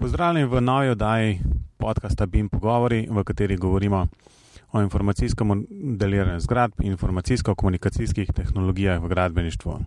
[0.00, 1.40] Pozdravljeni v novi oddaji
[1.78, 4.06] podcasta BIM Pogovori, v kateri govorimo
[4.72, 9.78] o informacijskem modeliranju zgradb in informacijsko-komunikacijskih tehnologijah v gradbeništvu.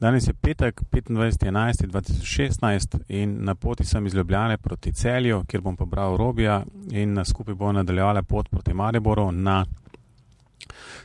[0.00, 6.16] Danes je petek, 25.11.2016 in na poti sem iz Ljubljane proti celju, kjer bom pobral
[6.16, 9.66] Robija in skupaj bomo nadaljevali pot proti Mariboru na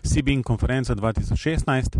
[0.01, 1.97] CBIN konferenco 2016,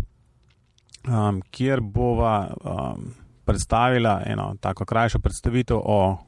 [1.08, 3.14] um, kjer bova um,
[3.44, 6.27] predstavila eno tako krajšo predstavitev o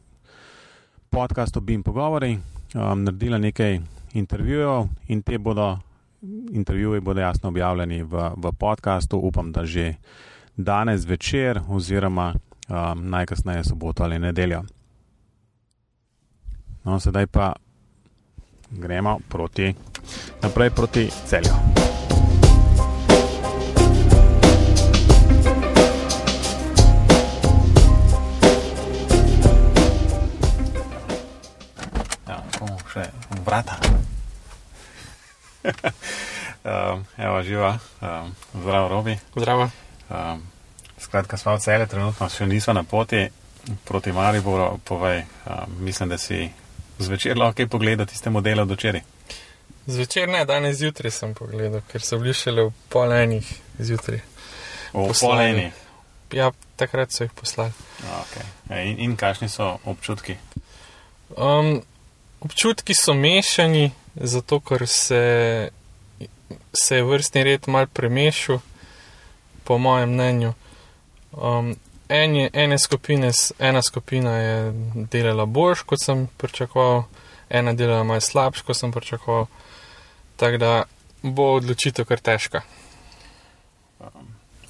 [1.10, 2.38] podkastu BIM Pogovori,
[2.74, 3.80] um, naredila nekaj
[4.14, 5.78] intervjujev in te bodo,
[6.52, 9.94] intervjuji bodo jasno objavljeni v, v podkastu, upam, da že
[10.56, 14.62] danes večer oziroma um, najkasneje soboto ali nedeljo.
[16.84, 17.52] No, sedaj pa
[18.70, 19.74] gremo proti,
[20.42, 21.99] naprej proti celju.
[33.44, 33.76] Vrata.
[35.64, 39.18] um, evo, živa, um, zdravo, Robi.
[39.36, 39.70] Zdravo.
[40.10, 40.42] Um,
[40.98, 43.28] skratka, smo v celju, trenutno še nismo na poti
[43.84, 44.78] proti Mariboru.
[44.84, 46.50] Povej, um, mislim, da si
[46.98, 49.02] zvečer lahko pogledal tiste modele od včeraj.
[49.86, 53.46] Zvečer ne, danes zjutraj sem pogledal, ker so bili šele v pol enih
[53.78, 54.20] zjutraj.
[54.92, 55.36] V Poslali.
[55.36, 55.72] poleni.
[56.32, 57.72] Ja, takrat so jih poslali.
[58.20, 58.44] Okay.
[58.70, 60.36] E, in, in kakšni so občutki?
[61.36, 61.80] Um,
[62.40, 65.70] občutki so mešani, zato ker se,
[66.72, 68.60] se je vrstni red mal premešal,
[69.64, 70.52] po mojem mnenju.
[71.32, 71.76] Um,
[72.08, 77.04] en je, skupine, ena skupina je delala boljš, kot sem pričakoval,
[77.50, 79.46] ena delala malo slabš, kot sem pričakoval.
[80.36, 80.82] Tako da
[81.22, 82.62] bo odločitev kar težka.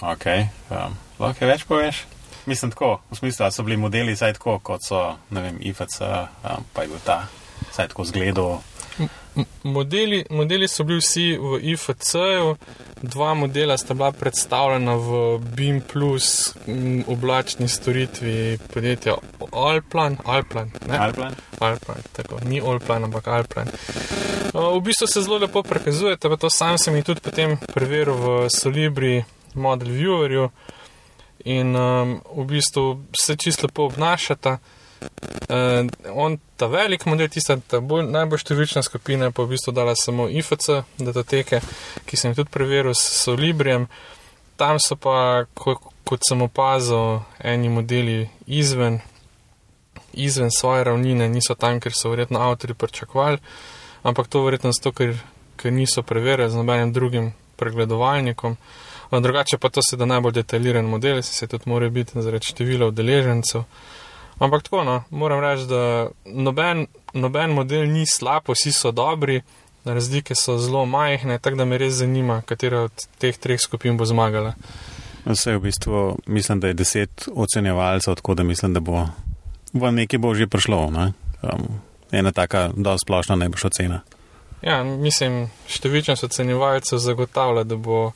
[0.00, 0.48] Okay.
[0.70, 2.04] Um, lahko več poveš?
[2.48, 6.00] Mislim tako, v smislu, da so bili modeli saj tako, kot so, ne vem, IFC,
[6.00, 7.22] um, pa je bil ta,
[7.72, 8.60] saj tako zgledal.
[8.98, 12.56] M- Modeli, modeli so bili vsi v IFC-ju,
[13.02, 16.54] dva modela sta bila predstavljena v BIM plus
[17.06, 19.14] oblačni storitvi podjetja
[19.52, 20.18] Alplan.
[20.24, 20.98] Alplan, ne?
[20.98, 21.34] Alplan?
[21.58, 23.68] Alplan, tako, ni Alplan, ampak Alplan.
[24.54, 28.50] V bistvu se zelo lepo prikazujete, pa to sam sem jih tudi potem preveril v
[28.50, 30.50] Solibri Model Viewerju
[31.44, 34.58] in um, v bistvu se čisto lepo obnašata.
[35.00, 39.72] Uh, on, ta velik model, tista ta bolj, najbolj številčna skupina, je pa v bistvu
[39.74, 41.62] dala samo IFC datoteke,
[42.06, 43.88] ki sem jih tudi preveril s Solibrijem.
[44.60, 49.00] Tam so pa, ko, kot sem opazil, eni modeli izven,
[50.12, 53.40] izven svoje ravnine, niso tam, ker so verjetno avtori pričakovali,
[54.04, 55.16] ampak to verjetno zato, ker,
[55.56, 58.56] ker niso preverjali z nobenim drugim pregledovalnikom.
[59.10, 63.64] A Drugače pa to seveda najbolj detajliran model, se tudi mora biti zaradi števila udeležencev.
[64.40, 69.42] Ampak tako, no, moram reči, da noben, noben model ni slab, vsi so dobri,
[69.84, 74.08] razlike so zelo majhne, tako da me res zanima, katera od teh treh skupin bo
[74.08, 74.54] zmagala.
[75.24, 79.04] Vse v bistvu mislim, da je deset ocenjevalcev, tako da mislim, da bo
[79.72, 80.90] v neki bo že prišlo.
[80.90, 81.12] Ne?
[81.42, 81.80] Um,
[82.12, 84.00] ena taka dosti splošna najboljša ocena.
[84.62, 88.10] Ja, mislim, številčnost ocenjevalcev zagotavlja, da bo,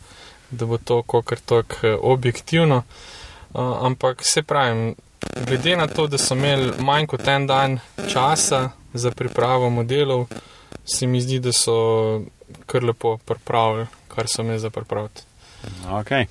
[0.51, 4.95] da bo to kakor tok eh, objektivno, uh, ampak se pravim,
[5.47, 7.79] glede na to, da so imeli manj kot en dan
[8.09, 10.27] časa za pripravo modelov,
[10.85, 12.23] se mi zdi, da so
[12.67, 15.23] kar lepo pripravili, kar so imeli za pripraviti.
[15.91, 16.27] Okay.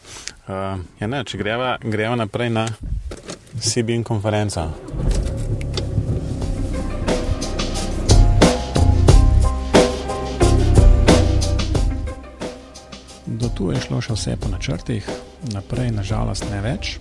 [0.47, 2.68] Uh, ja, ne, če greva, greva naprej na
[3.59, 4.68] CBN konferenco.
[13.25, 15.09] Do tu je šlo še vse po načrtih,
[15.52, 16.97] naprej nažalost ne več.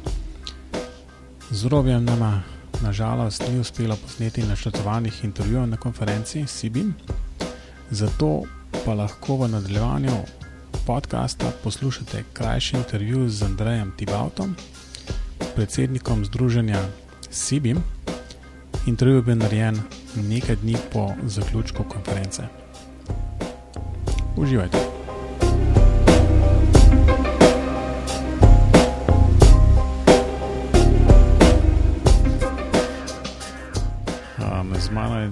[1.53, 2.43] Z Robijem nama
[2.83, 6.95] nažalost ni uspelo posneti načrtovanih intervjujev na konferenci CBIM,
[7.91, 8.43] zato
[8.85, 10.17] pa lahko v nadaljevanju
[10.87, 14.57] podcasta poslušate krajši intervju z Andrejem Tibautom,
[15.55, 16.81] predsednikom združenja
[17.31, 17.79] Sibim.
[18.87, 19.81] Intervju je bil narejen
[20.17, 22.43] nekaj dni po zaključku konference.
[24.37, 24.92] Uživajte!
[34.83, 35.31] Z mano je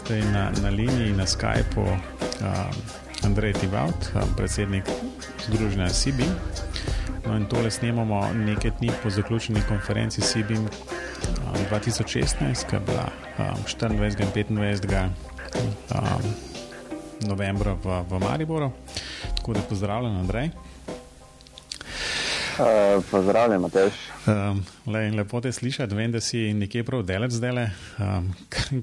[0.00, 1.96] zdaj na, na liniji, na Skypu, um,
[3.24, 4.84] Andrej Tibaut, um, predsednik
[5.48, 6.32] Združenja Sibim.
[7.26, 10.70] No, in tole snemamo nekaj dni po zaključeni konferenci Sibim um,
[11.70, 13.08] 2016, ki je bila
[13.38, 14.48] um, 24.
[14.48, 15.08] in 25.
[15.92, 16.24] Um,
[17.28, 18.70] novembra v, v Mariboru.
[19.36, 20.50] Tako da pozdravljen, Andrej.
[22.56, 23.92] Uh, pozdravljen, Matež.
[24.26, 27.66] Um, le, lepo te slišati, vem, da si nekje prav delec zdaj.
[28.00, 28.30] Um,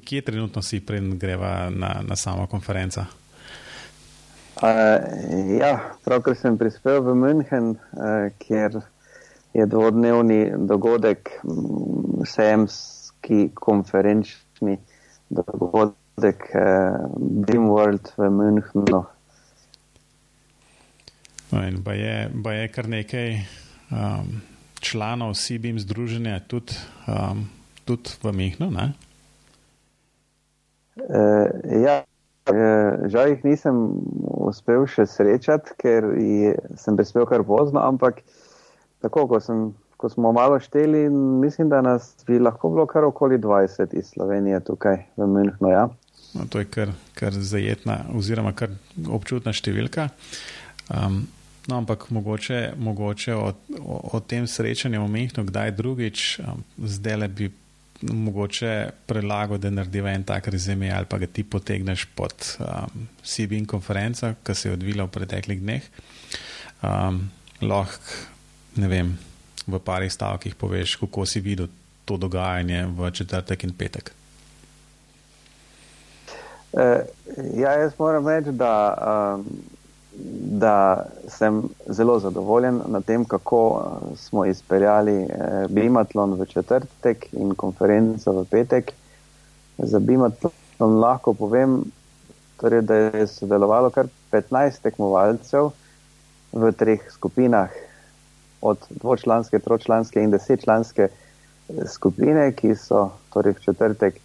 [0.06, 3.02] kje trenutno si, preden greva na, na samo konferenco?
[4.62, 5.72] Uh, ja,
[6.06, 8.78] pravkar sem prispel v München, uh, kjer
[9.58, 11.34] je dvodnevni dogodek,
[12.30, 14.78] sejemski konferenčni
[15.34, 19.02] dogodek uh, Dream World v Münchenu.
[21.54, 23.63] No in pa je, pa je kar nekaj
[23.94, 24.42] um,
[24.80, 26.74] članov CBM združenja tudi,
[27.08, 27.50] um,
[27.86, 28.72] tudi v Mehnu.
[28.74, 28.92] Uh,
[31.84, 32.04] ja,
[32.50, 33.80] uh, žal jih nisem
[34.24, 38.22] uspel še srečati, ker je, sem prispel kar pozno, ampak
[39.02, 41.08] tako, ko, sem, ko smo malo šteli,
[41.42, 45.72] mislim, da nas bi lahko bilo kar okoli 20 iz Slovenije tukaj v Münchnu.
[45.72, 45.88] Ja.
[46.34, 48.74] No, to je kar, kar zajetna, oziroma kar
[49.08, 50.10] občutna številka.
[50.90, 51.24] Um,
[51.68, 57.28] No, ampak mogoče, mogoče o, o, o tem srečanju omehno, kdaj drugič, um, zdaj le
[57.28, 57.52] bi
[58.02, 63.66] mogoče predlagal, da narediva en tak rezime ali pa ga ti potegneš pod um, CBN
[63.66, 65.88] konferenco, ki se je odvila v preteklih dneh.
[66.84, 67.30] Um,
[67.62, 68.18] lahko,
[68.76, 69.14] ne vem,
[69.68, 71.72] v parih stavkih poveš, kako si videl
[72.06, 74.12] to dogajanje v četrtek in petek.
[76.74, 77.08] Uh,
[77.56, 78.74] ja, jaz moram reči, da.
[79.00, 79.48] Um,
[80.46, 87.56] da sem zelo zadovoljen na tem, kako eh, smo izpeljali eh, Bimatlon v četrtek in
[87.56, 88.94] konferenco v petek.
[89.78, 91.84] Za Bimatlon lahko povem,
[92.62, 95.72] torej, da je sodelovalo kar 15 tekmovalcev
[96.54, 97.70] v treh skupinah,
[98.62, 101.14] od dvočlanske, tročlanske in desetčlanske eh,
[101.90, 104.22] skupine, ki so torej v četrtek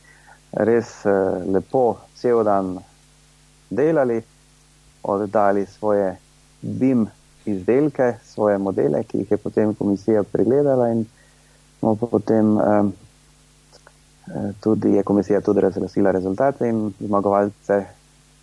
[0.52, 1.04] res
[1.44, 2.78] lepo cel dan
[3.68, 4.22] delali
[5.08, 6.16] oddali svoje
[6.62, 7.06] BIM
[7.46, 11.04] izdelke, svoje modele, ki jih je potem komisija pregledala in
[11.78, 12.92] smo potem um,
[14.60, 17.84] tudi, je komisija tudi razglasila rezultate in zmagovalce,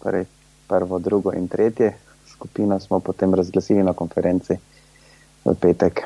[0.03, 0.25] torej
[0.67, 1.93] prvo, drugo in tretje
[2.27, 4.57] skupino smo potem razglasili na konferenci
[5.45, 6.01] v petek.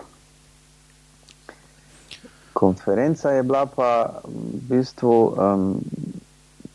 [2.53, 5.79] Konferenca je bila pa v bistvu um,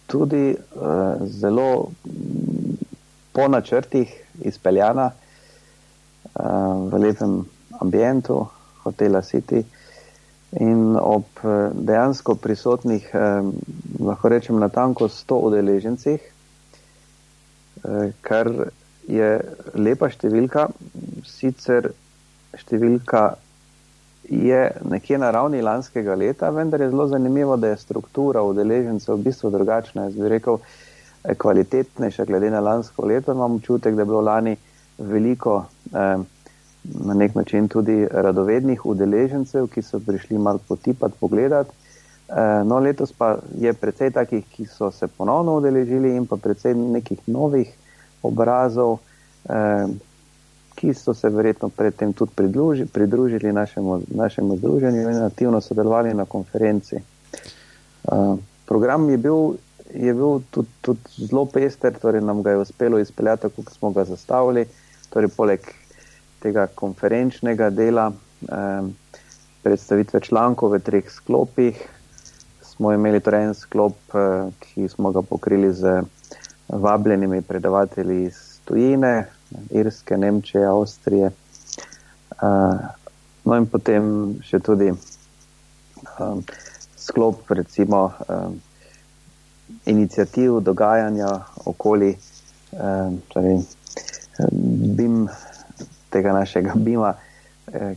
[0.07, 0.89] tudi uh,
[1.23, 1.91] zelo
[3.35, 4.11] po načrtih
[4.41, 7.43] izpeljana uh, v lepem
[7.81, 8.47] ambientu
[8.85, 9.65] hotela City
[10.61, 13.53] in ob uh, dejansko prisotnih, um,
[14.07, 16.21] lahko rečem, na tanko 100 udeležencih,
[17.83, 18.53] uh, kar
[19.11, 19.31] je
[19.75, 20.69] lepa številka,
[21.27, 21.91] sicer
[22.55, 23.35] številka
[24.31, 29.27] je nekje na ravni lanskega leta, vendar je zelo zanimivo, da je struktura udeležencev v
[29.27, 30.07] bistvu drugačna.
[30.07, 30.94] Jaz bi rekel, uh,
[31.39, 33.33] kvalitetnejša, glede na lansko leto.
[33.33, 34.57] Imam občutek, da je bilo lani
[34.99, 36.17] veliko eh,
[36.85, 41.71] na nek način tudi radovednih udeležencev, ki so prišli malo potipati, pogledati.
[42.29, 46.75] Eh, no, letos pa je precej takih, ki so se ponovno udeležili in pa precej
[46.75, 47.73] nekih novih
[48.23, 48.99] obrazov,
[49.49, 49.87] eh,
[50.75, 56.25] ki so se verjetno predtem tudi pridruži, pridružili našemu, našemu združenju in aktivno sodelovali na
[56.25, 56.97] konferenci.
[58.05, 59.55] Uh, program je bil
[59.95, 63.91] je bil tudi, tudi zelo pester, torej nam ga je uspelo izpeljati, tako kot smo
[63.91, 64.67] ga zastavili.
[65.11, 65.69] Torej, poleg
[66.43, 68.13] tega konferenčnega dela,
[68.49, 68.83] eh,
[69.63, 71.79] predstavitve člankov v treh sklopih,
[72.63, 76.03] smo imeli torej en sklop, eh, ki smo ga pokrili z
[76.69, 79.27] vabljenimi predavatelji iz tujine,
[79.71, 81.31] Irske, Nemčije, Avstrije.
[82.43, 82.79] Eh,
[83.45, 86.57] no in potem še tudi eh,
[86.97, 88.11] sklop, recimo.
[88.29, 88.74] Eh,
[89.87, 91.29] inicijativ, dogajanja
[91.65, 93.59] okoli eh, torej,
[94.97, 95.29] BIM,
[96.11, 97.15] tega našega BIM-a,
[97.73, 97.95] eh,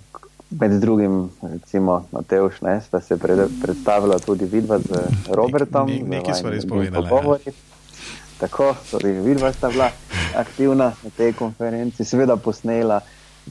[0.50, 5.90] med drugim, recimo, Mateoš, ne, sta se pred, predstavila tudi vidva z Robertom.
[5.90, 7.10] Nek, nekaj smo res povedali.
[7.46, 7.52] Ja.
[8.38, 9.90] Tako, torej, vidva sta bila
[10.36, 13.02] aktivna na tej konferenci, seveda posnela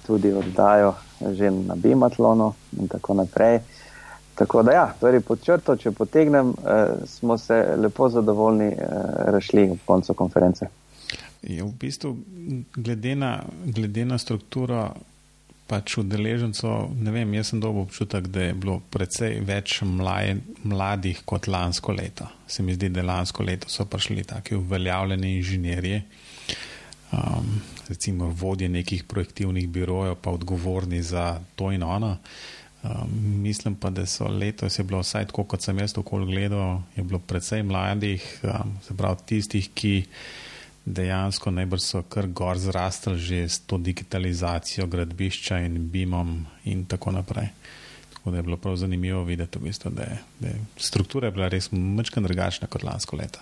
[0.06, 0.94] tudi oddajo
[1.32, 3.60] že na BIM-atlonu in tako naprej.
[4.36, 8.88] Tako da, ja, torej pod črto, če potegnem, eh, smo se lepo zadovoljni eh,
[9.32, 10.68] rešili v koncu konference.
[11.42, 12.16] Je v bistvu,
[12.76, 14.90] glede na, glede na strukturo
[15.66, 21.22] pač udeležencev, ne vem, jaz sem dobil občutek, da je bilo precej več mlaj, mladih
[21.26, 22.28] kot lansko leto.
[22.46, 26.02] Se mi zdi, da lansko leto so prišli taki uveljavljeni inženirji,
[27.10, 27.56] um,
[27.88, 32.16] recimo vodje nekih projektivnih birojev, pa odgovorni za to in ono.
[32.86, 36.80] Um, mislim pa, da so letos je bilo, vsaj tako kot sem jaz okoli gledal,
[36.96, 40.04] je bilo precej mladih, um, se pravi tistih, ki
[40.84, 47.12] dejansko najbrž so kar gor zrastli že s to digitalizacijo gradbišča in BIM-om in tako
[47.12, 47.48] naprej.
[48.14, 51.48] Tako da je bilo prav zanimivo videti, v bistvu, da, je, da je struktura bila
[51.48, 53.40] res mečkan drugačna kot lansko leto.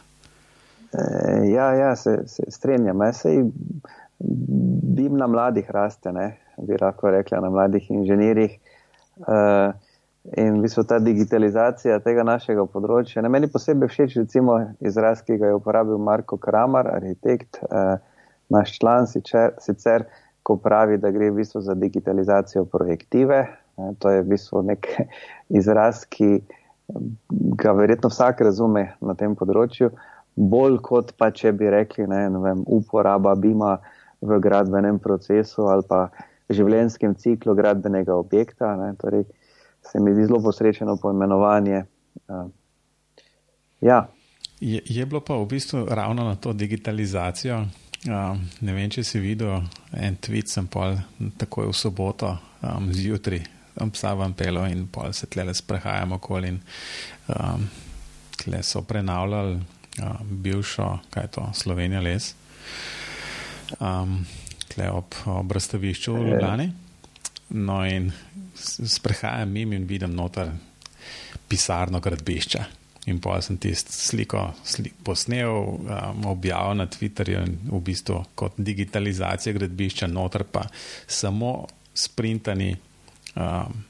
[0.93, 3.01] E, ja, ja, se, se strenjam.
[3.13, 3.45] Sej
[4.97, 6.37] BIM na mladih raste, ne?
[6.59, 8.59] bi lahko rekla na mladih inženirjih.
[9.23, 9.71] Uh,
[10.37, 13.23] in v bistvu ta digitalizacija tega našega področja.
[13.23, 18.01] Ne meni posebej všeč recimo izraz, ki ga je uporabil Marko Kramar, arhitekt, uh,
[18.53, 20.09] naš član sicer, sicer,
[20.45, 23.45] ko pravi, da gre v bistvu za digitalizacijo projektive.
[23.77, 24.89] Uh, to je v bistvu nek
[25.61, 26.41] izraz, ki
[27.57, 29.91] ga verjetno vsak razume na tem področju,
[30.35, 33.79] bolj kot pa če bi rekli, ne, ne vem, uporaba bima
[34.25, 36.09] v gradbenem procesu ali pa
[36.51, 38.75] življenjskem ciklu gradbenega objekta.
[38.81, 39.25] Ne, torej,
[39.85, 41.85] se mi zdi zelo posrečeno poimenovanje.
[42.29, 42.49] Uh,
[43.81, 44.05] ja.
[44.61, 47.65] je, je bilo pa v bistvu ravno na to digitalizacijo.
[48.05, 49.65] Uh, ne vem, če si videl
[49.97, 50.99] en tweet, sem pol
[51.41, 53.41] takoj v soboto um, zjutraj,
[53.75, 56.53] tam psa vam pelo in pol se tle sprehajamo okoli.
[56.53, 56.61] In,
[57.33, 57.65] um,
[58.37, 62.35] tle so prenavljali um, bivšo, kaj je to, Slovenija les,
[63.81, 64.25] um,
[64.75, 66.71] tle ob, ob razstavišču v Ljubljani.
[67.55, 68.11] No, in
[68.55, 70.51] sprehajam mim in vidim noter
[71.49, 72.65] pisarno gradbišča.
[73.07, 79.53] In pa sem tisto sliko sli, posnel, um, objavil na Twitterju v bistvu kot digitalizacija
[79.53, 80.65] gradbišča, noter pa
[81.07, 82.71] samo sprintani
[83.37, 83.85] um,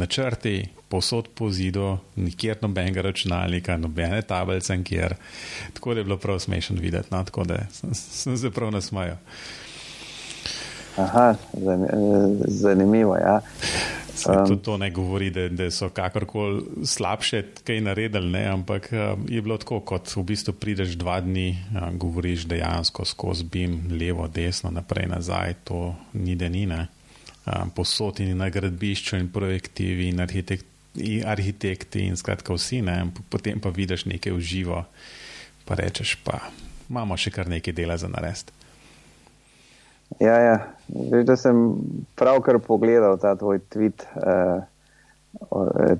[0.00, 5.14] načrti, posod po zidu, nikjer nobenega računalnika, nobene tablice, kjer.
[5.74, 7.24] Tako da je bilo prav smešno videti, no?
[7.24, 9.16] tako da sem, sem se prav nasmajal.
[10.98, 11.34] Aha,
[12.46, 13.16] zanimivo.
[13.16, 13.40] Ja.
[14.26, 18.44] Um, tudi to ne govori, da, da so kakorkoli slabše kaj naredili, ne?
[18.46, 23.44] ampak um, je bilo tako, kot v bistvu prideš dva dni, um, govoriš dejansko skozi
[23.44, 26.86] BIM, levo, desno, naprej, nazaj, to ni denine.
[27.46, 30.66] Um, Posod in na gradbišču in projektivi in, arhitekt,
[30.98, 33.04] in arhitekti in skratka vsi, ne?
[33.30, 34.84] potem pa vidiš nekaj v živo,
[35.64, 36.42] pa rečeš pa,
[36.90, 38.58] imamo še kar nekaj dela za narediti.
[40.20, 40.58] Ja, ja.
[40.88, 41.56] Veš, da sem
[42.16, 44.62] pravkar pogledal ta tvoj tweet uh,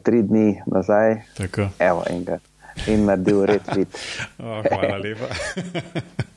[0.02, 1.20] tri dni nazaj.
[1.36, 1.68] Tako.
[1.78, 2.38] Evo, enega.
[2.86, 4.00] In naredil red tweet.
[4.42, 5.28] oh, hvala lepa.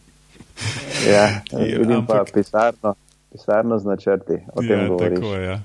[1.13, 2.17] ja, vidim ampak...
[2.17, 2.95] pa pisarno,
[3.31, 4.33] pisarno z načrti.
[4.33, 5.47] Ja, tako je.
[5.47, 5.59] Ja.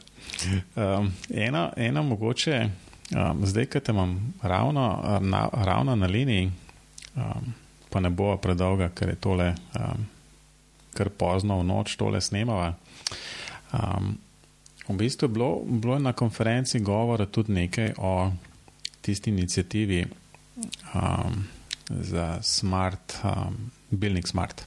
[0.76, 2.68] Um, ena, ena mogoče,
[3.16, 6.52] um, zdaj, ki te imam ravno na, ravno na liniji,
[7.16, 7.54] um,
[7.90, 9.54] pa ne bo predolga, ker je tole.
[9.74, 10.06] Um,
[10.96, 12.72] kar pozno v noč tole snemava.
[13.72, 14.16] Um,
[14.88, 18.30] v bistvu je bilo, bilo na konferenci govora tudi nekaj o
[19.00, 20.06] tisti inicijativi
[20.94, 21.44] um,
[21.88, 24.62] za smart, um, Building Smart.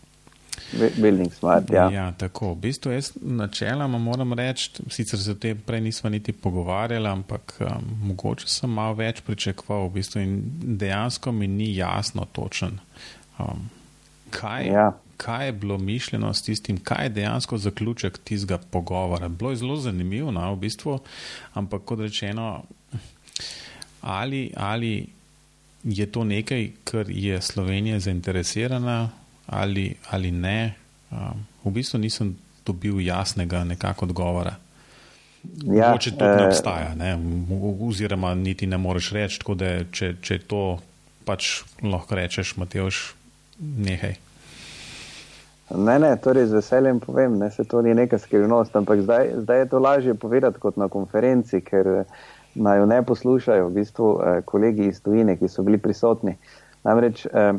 [0.98, 1.90] Building Smart, ja.
[1.92, 6.32] ja tako, v bistvu jaz načeloma moram reči, sicer se o tem prej nismo niti
[6.32, 10.40] pogovarjali, ampak um, mogoče sem malo več pričakoval v bistvu in
[10.80, 12.80] dejansko mi ni jasno točen.
[13.40, 13.70] Um,
[14.30, 19.28] kaj, ja kaj je bilo mišljeno s tistim, kaj je dejansko zaključek tistega pogovora.
[19.28, 21.00] Bilo je zelo zanimivo, no, v bistvu,
[21.54, 22.64] ampak kot rečeno,
[24.02, 25.08] ali, ali
[25.84, 29.10] je to nekaj, kar je Slovenija zainteresirana
[29.48, 30.74] ali, ali ne.
[31.12, 34.56] Um, v bistvu nisem dobil jasnega nekako odgovora.
[35.64, 37.18] Ja, Mogoče tudi ne eh, obstaja, ne?
[37.88, 40.64] oziroma niti ne moreš reči, tako da če, če to
[41.26, 43.04] pač lahko rečeš, Mateoš,
[43.60, 44.18] nehaj.
[45.76, 49.60] Ne, ne, torej z veseljem povem, da se to ni neka skrivnost, ampak zdaj, zdaj
[49.60, 52.06] je to lažje povedati kot na konferenci, ker eh,
[52.56, 56.36] naj jo ne poslušajo v bistvu eh, kolegi iz tujine, ki so bili prisotni.
[56.84, 57.54] Namreč eh,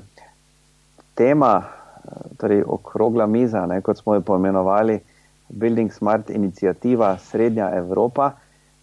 [1.15, 5.01] tema, eh, torej okrogla miza, ne, kot smo jo poimenovali,
[5.49, 8.33] Building Smart inicijativa Srednja Evropa,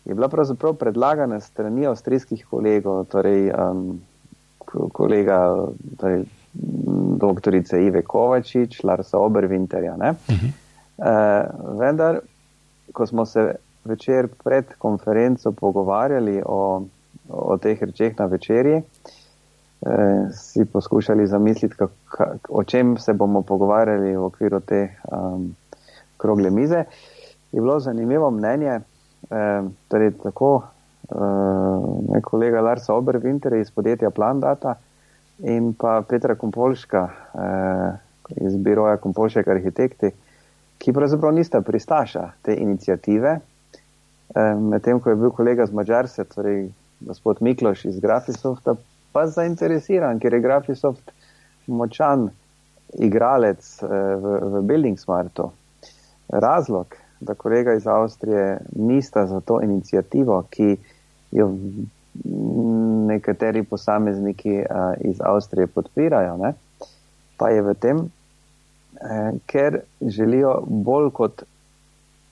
[0.06, 4.00] je bila pravzaprav predlagana strani avstrijskih kolegov, torej um,
[4.94, 5.68] kolega.
[6.00, 6.24] Torej,
[7.18, 9.96] doktorice Ive Kovačič, Larsa Oberwinterja.
[9.96, 10.52] Uh -huh.
[10.98, 12.20] uh, vendar,
[12.94, 13.56] ko smo se
[13.86, 16.84] večer pred konferenco pogovarjali o,
[17.30, 23.42] o teh rečeh na večerji, uh, si poskušali zamisliti, kak, kak, o čem se bomo
[23.42, 25.56] pogovarjali v okviru te um,
[26.18, 26.84] krogle mize,
[27.52, 28.80] je bilo zanimivo mnenje,
[29.30, 34.76] uh, torej tako uh, kolega Larsa Oberwinter iz podjetja Plandata,
[35.40, 37.04] in pa Petra Kompolška
[37.34, 40.12] eh, iz biroja Kompolšek arhitekti,
[40.78, 43.40] ki pravzaprav nista pristaša te inicijative.
[44.36, 46.68] Eh, Medtem, ko je bil kolega z Mačarske, torej
[47.00, 48.76] gospod Mikloš iz Grafisofta,
[49.12, 51.12] pa zainteresiran, ker je Grafisoft
[51.68, 52.30] močan
[53.04, 53.90] igralec uh,
[54.22, 55.50] v, v Building Smartu.
[56.30, 60.78] Razlog, da kolega iz Avstrije nista za to inicijativo, ki
[61.32, 61.52] jo
[63.08, 66.54] nekateri posamezniki uh, iz Avstrije podpirajo, ne,
[67.38, 67.98] pa je v tem,
[69.02, 71.44] eh, ker želijo bolj kot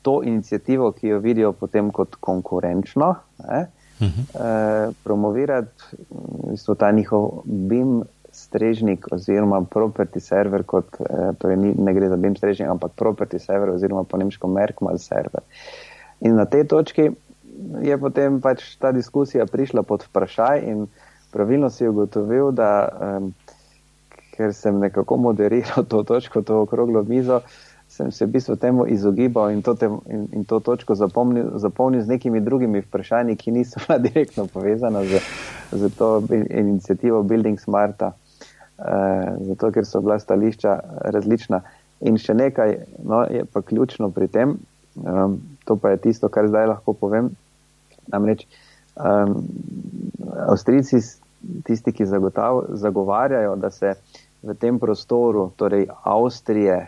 [0.02, 3.16] to inicijativo, ki jo vidijo potem kot konkurenčno,
[3.50, 3.62] ne,
[4.00, 4.26] uh -huh.
[4.34, 11.74] eh, promovirati v bistvu ta njihov BIM strežnik oziroma property server, kot, eh, torej ni,
[11.78, 15.42] ne gre za BIM strežnik, ampak property server oziroma po nemško Merkmal server.
[16.22, 17.12] In na tej točki
[17.84, 20.88] je potem pač ta diskusija prišla pod vprašaj in
[21.32, 23.32] pravilno si ugotovil, da um,
[24.36, 27.42] ker sem nekako moderiral to točko, to okroglo mizo,
[27.88, 32.02] sem se v bistvu temu izogibal in to, tem, in, in to točko zapomnil, zapomnil
[32.02, 35.22] z nekimi drugimi vprašanji, ki niso bila direktno povezana z,
[35.72, 38.12] z to inicijativo Building Smarta,
[38.78, 40.80] uh, zato ker so bila stališča
[41.16, 41.62] različna.
[42.04, 44.58] In še nekaj, no, je pa ključno pri tem,
[45.00, 47.32] um, to pa je tisto, kar zdaj lahko povem.
[48.08, 48.46] Namreč
[48.96, 49.44] um,
[50.48, 51.00] Avstrijci,
[51.64, 53.94] tisti, ki zagotav, zagovarjajo, da se
[54.44, 56.88] v tem prostoru, torej Avstrije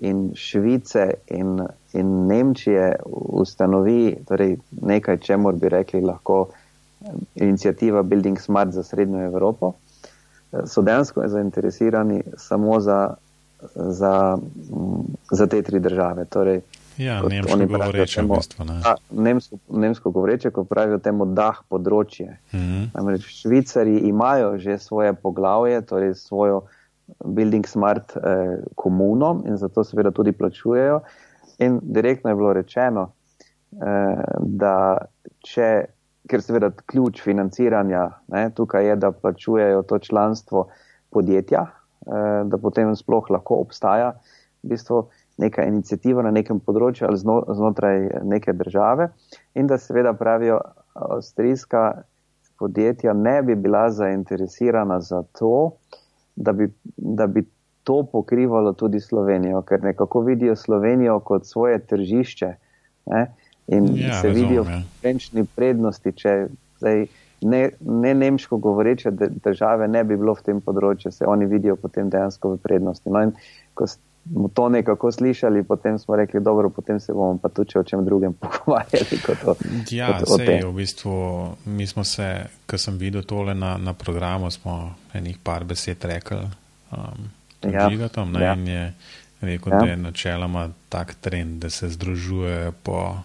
[0.00, 1.60] in Švice in,
[1.92, 2.96] in Nemčije,
[3.40, 6.46] ustanovi torej nekaj, čemu bi rekli lahko
[7.34, 9.72] inicijativa Building Smart za Srednjo Evropo,
[10.66, 13.14] so dejansko zainteresirani samo za,
[13.74, 14.38] za,
[15.30, 16.24] za te tri države.
[16.24, 16.60] Torej,
[16.98, 18.64] Ja, nemško govoreče, v bistvu.
[18.64, 18.80] Ne?
[18.84, 22.38] A, nemsko, nemško govoreče, ko pravijo temu dah področje.
[22.52, 22.88] Mm -hmm.
[22.94, 26.62] Namreč Švicari imajo že svoje poglavje, torej svojo
[27.24, 31.00] Building Smart eh, komuno in zato seveda tudi plačujejo.
[31.58, 33.12] In direktno je bilo rečeno,
[33.72, 34.98] eh, da
[35.40, 35.84] če,
[36.28, 40.66] ker seveda ključ financiranja ne, tukaj je, da plačujejo to članstvo
[41.10, 41.66] podjetja,
[42.06, 44.12] eh, da potem sploh lahko obstaja
[44.62, 49.10] v bistvu neka inicijativa na nekem področju ali zno, znotraj neke države
[49.54, 50.60] in da seveda pravijo,
[50.94, 51.82] avstrijska
[52.58, 55.76] podjetja ne bi bila zainteresirana za to,
[56.36, 57.44] da bi, da bi
[57.84, 62.54] to pokrivalo tudi Slovenijo, ker nekako vidijo Slovenijo kot svoje tržišče
[63.06, 63.26] ne?
[63.66, 64.80] in ja, se razumem, vidijo ja.
[64.80, 66.34] konkurenčni prednosti, če
[66.78, 67.06] zdaj
[67.42, 69.10] ne, ne nemško govoreče
[69.44, 73.10] države ne bi bilo v tem področju, se oni vidijo potem dejansko v prednosti.
[73.10, 73.32] No in
[73.74, 73.86] ko
[74.32, 78.04] smo to nekako slišali, potem smo rekli, dobro, potem se bomo pa tudi o čem
[78.04, 79.20] drugem pogovarjali.
[79.26, 79.54] Kot o,
[79.90, 81.12] ja, kot sej, v bistvu,
[81.64, 86.42] mi smo se, ko sem videl tole na, na programu, smo enih par besed rekli
[86.92, 87.30] um,
[87.72, 87.88] ja.
[87.90, 88.54] žigatom, ja.
[88.54, 88.92] in je
[89.40, 89.78] rekel, ja.
[89.78, 93.16] da je načeloma tak trend, da se združuje po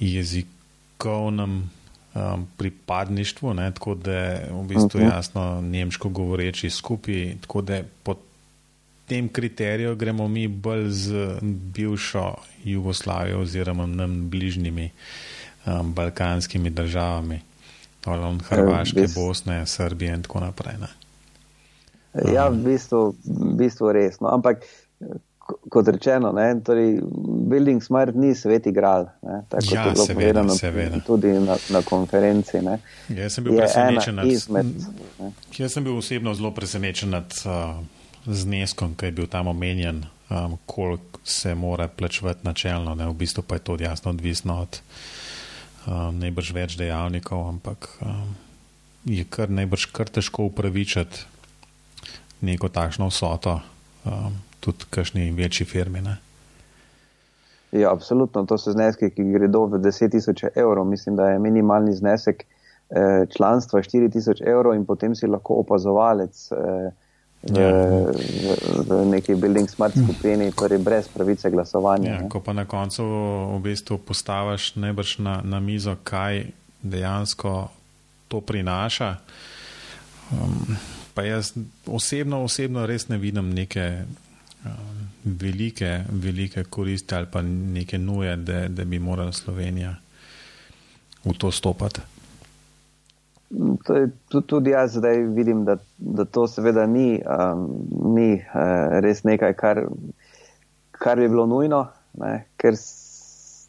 [0.00, 1.70] jezikovnem
[2.14, 5.10] um, pripadništvu, ne, tako da je v bistvu uh mhm.
[5.10, 5.16] -huh.
[5.16, 8.16] jasno nemško govoreči skupaj, tako da pod
[9.10, 14.90] tem kriteriju gremo mi bolj z bivšo Jugoslavijo oziroma nam bližnjimi
[15.66, 17.40] um, balkanskimi državami,
[18.00, 19.14] torej Hrvaške, bis...
[19.14, 20.78] Bosne, Srbije in tako naprej.
[20.80, 20.92] Ne.
[22.34, 24.20] Ja, v bistvu, v bistvu res.
[24.22, 24.30] No.
[24.30, 24.62] Ampak,
[25.68, 27.00] kot rečeno, ne, torej,
[27.50, 29.10] Building Smart ni svet igral.
[29.26, 30.54] Ne, tako ja, je bilo povedano
[31.06, 32.62] tudi na, na konferenci.
[32.62, 32.78] Ne.
[33.10, 34.70] Jaz sem bil presenečen nad izmed.
[35.58, 37.42] Jaz sem bil osebno zelo presenečen nad.
[37.42, 37.82] Uh,
[38.26, 42.94] zneskom, ki je bil tam omenjen, um, koliko se mora plačevati načelno.
[42.94, 43.08] Ne?
[43.08, 44.80] V bistvu pa je to jasno odvisno od
[45.86, 48.34] um, najbrž več dejavnikov, ampak um,
[49.04, 51.26] je kar najbrž kar težko upravičiti
[52.40, 53.60] neko takšno vsoto,
[54.04, 56.00] um, tudi kakšni večji firmi.
[56.00, 56.16] Ne?
[57.72, 58.44] Ja, absolutno.
[58.46, 60.84] To so zneski, ki gredo v 10 tisoč evrov.
[60.90, 66.48] Mislim, da je minimalni znesek eh, članstva 4 tisoč evrov in potem si lahko opazovalec.
[66.52, 66.90] Eh,
[67.42, 67.72] v, ja.
[68.12, 72.20] v, v neki building smart skupini, torej brez pravice glasovanja.
[72.20, 73.04] Ja, ko pa na koncu
[73.56, 77.72] v bistvu postaviš najbrž na, na mizo, kaj dejansko
[78.28, 79.16] to prinaša.
[80.30, 80.76] Um,
[81.16, 81.56] pa jaz
[81.88, 84.04] osebno, osebno res ne vidim neke
[84.64, 89.96] um, velike, velike koristi ali pa neke nuje, da, da bi morala Slovenija
[91.24, 92.00] v to stopati.
[94.46, 97.66] Tudi jaz zdaj vidim, da, da to seveda ni, um,
[98.14, 99.82] ni uh, res nekaj, kar,
[100.90, 101.88] kar bi bilo nujno,
[102.22, 102.44] ne?
[102.56, 102.78] ker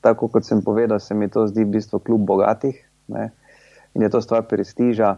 [0.01, 2.77] tako kot sem povedal, se mi to zdi v bistvu kljub bogatih
[3.13, 3.31] ne?
[3.97, 5.15] in je to stvar prestiža.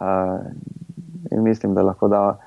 [0.00, 0.40] Uh,
[1.30, 2.38] in mislim, da lahko da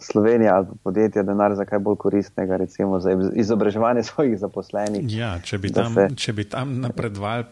[0.00, 5.16] Slovenija ali podjetje denar za kaj bolj koristnega, recimo za izobraževanje svojih zaposlenih.
[5.16, 6.08] Ja, če bi tam, se...
[6.16, 7.44] če bi tam napredovali,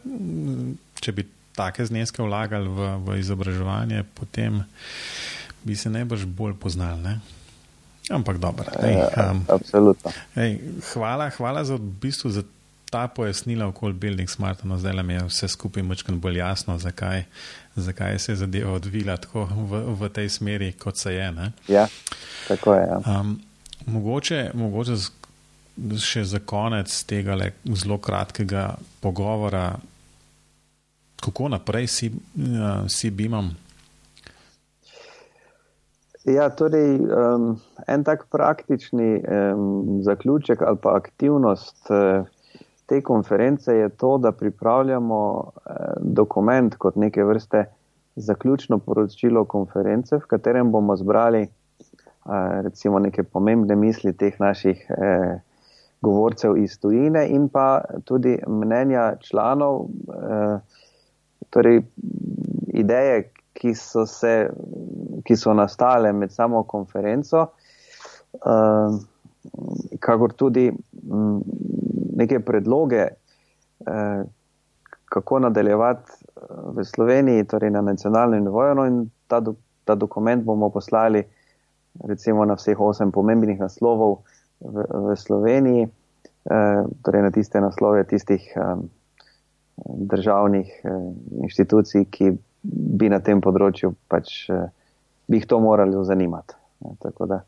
[1.01, 4.63] če bi take zneske vlagali v, v izobraževanje, potem
[5.65, 7.01] bi se najbrž bolj poznali.
[7.03, 7.15] Ne?
[8.11, 8.69] Ampak dobro.
[8.69, 10.13] Um, Absolutno.
[10.37, 10.61] Ej,
[10.93, 12.45] hvala, hvala za, v bistvu, za
[12.91, 14.65] ta pojasnila okoli Building Smart.
[14.65, 17.25] No, zdaj nam je vse skupaj močkrat bolj jasno, zakaj,
[17.77, 21.33] zakaj se je zadeva odvila tako v, v tej smeri, kot se je.
[21.33, 21.53] Ne?
[21.69, 21.89] Ja,
[22.49, 22.87] tako je.
[22.87, 23.01] Ja.
[23.21, 23.41] Um,
[23.87, 24.99] mogoče, mogoče
[25.99, 27.35] še za konec tega
[27.75, 29.75] zelo kratkega pogovora,
[31.25, 33.55] kako naprej si, uh, si bimam.
[36.25, 37.51] Ja, torej, um,
[37.87, 42.27] en tak praktični um, zaključek ali pa aktivnost uh,
[42.87, 45.53] te konference je to, da pripravljamo uh,
[46.01, 47.65] dokument kot neke vrste
[48.17, 55.41] zaključno poročilo konference, v katerem bomo zbrali uh, recimo neke pomembne misli teh naših uh,
[56.01, 60.59] govorcev iz tujine in pa tudi mnenja članov, uh,
[61.55, 61.83] torej
[62.75, 64.49] ideje, ki so, se,
[65.25, 67.47] ki so nastale med samo konferenco,
[68.43, 68.97] uh,
[70.03, 71.39] kakor tudi um,
[72.19, 73.07] neke predloge,
[73.87, 74.25] uh,
[75.15, 76.41] kako nadaljevati eh,
[76.75, 78.75] v Sloveniji, torej na nacionalnem nivoju.
[78.75, 78.97] No in
[79.31, 79.53] ta, do,
[79.87, 81.23] ta dokument bomo poslali
[82.09, 84.25] recimo na vseh osem pomembnih naslovov
[84.59, 88.89] v, v Sloveniji, uh, torej na tiste naslove tistih um,
[89.77, 92.35] državnih uh, inštitucij, ki
[92.65, 94.69] bi na tem področju pač eh,
[95.29, 96.57] bi jih to morali zanimati.
[97.01, 97.43] Tako da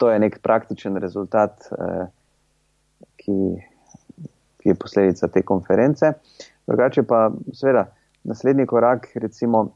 [0.00, 2.06] to je nek praktičen rezultat, eh,
[3.20, 3.36] ki,
[4.62, 6.14] ki je posledica te konference.
[6.68, 7.86] Drugače pa seveda
[8.28, 9.66] naslednji korak recimo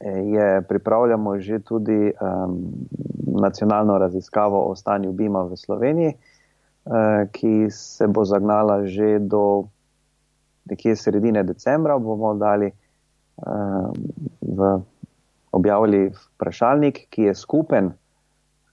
[0.00, 2.58] eh, je pripravljamo že tudi um,
[3.36, 9.68] nacionalno raziskavo o stanju BIMA v Sloveniji, uh, ki se bo zagnala že do
[10.70, 12.70] nekje sredine decembra, bomo dali
[14.40, 14.78] v,
[15.52, 17.90] objavili vprašalnik, ki je skupen,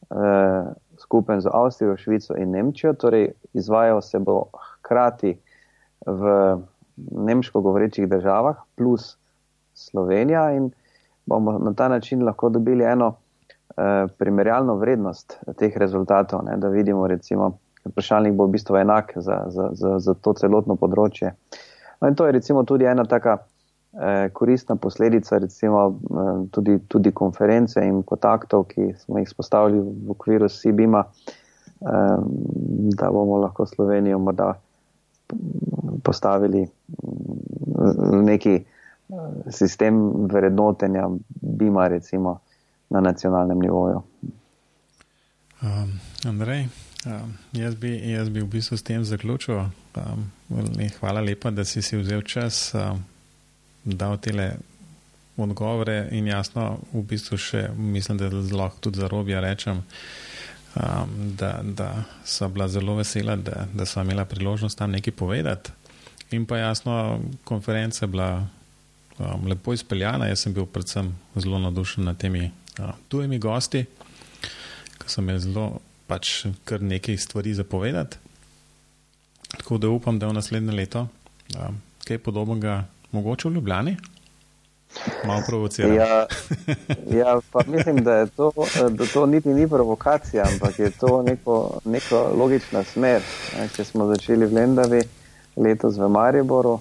[0.09, 0.67] uh,
[0.99, 5.37] skupen z Avstrijo, Švico in Nemčijo, torej izvajal se bo hkrati
[6.05, 6.31] v
[7.11, 9.17] nemško govorečih državah plus
[9.73, 10.71] Slovenija in
[11.25, 17.07] bomo na ta način lahko dobili eno uh, primerjalno vrednost teh rezultatov, ne, da vidimo
[17.07, 21.33] recimo, vprašalnik bo v bistvu enak za, za, za, za to celotno področje.
[22.03, 23.37] No in to je recimo tudi ena taka
[24.01, 30.11] eh, koristna posledica recimo eh, tudi, tudi konference in kontaktov, ki smo jih spostavili v
[30.11, 32.17] okviru SIBIMA, eh,
[32.99, 34.53] da bomo lahko Slovenijo morda
[36.03, 36.67] postavili
[38.11, 38.65] v neki eh,
[39.47, 41.07] sistem vrednotenja
[41.41, 42.39] BIMA recimo
[42.89, 44.03] na nacionalnem nivoju.
[45.61, 46.67] Um, Andrej,
[47.05, 49.65] um, jaz, bi, jaz bi v bistvu s tem zaključil.
[49.95, 50.29] Um,
[50.99, 52.71] hvala lepa, da si si vzel čas.
[52.73, 53.03] Um,
[53.83, 54.55] dal tele
[55.37, 59.81] odgovore in jasno, v bistvu še mislim, da lahko tudi za robija rečem,
[60.75, 61.89] um, da, da
[62.25, 65.71] so bila zelo vesela, da, da so imela priložnost tam nekaj povedati.
[66.31, 68.29] In pa jasno, konferenca je bila
[69.17, 73.85] um, lepo izpeljana, jaz sem bil predvsem zelo navdušen nad temi uh, tujimi gosti,
[75.01, 75.67] ki so imeli zelo
[76.07, 78.17] pač kar nekaj stvari za povedati.
[79.57, 81.07] Tako da upam, da v naslednje leto
[81.57, 83.97] um, kaj podobnega mogoče v Ljubljani?
[85.25, 85.93] Malo provociramo.
[85.93, 86.25] Ja,
[87.11, 88.51] ja, pa mislim, da, to,
[88.89, 93.21] da to niti ni provokacija, ampak je to neko, neko logična smer.
[93.75, 95.01] Če smo začeli v Lendavi,
[95.55, 96.79] letos v Mariboru,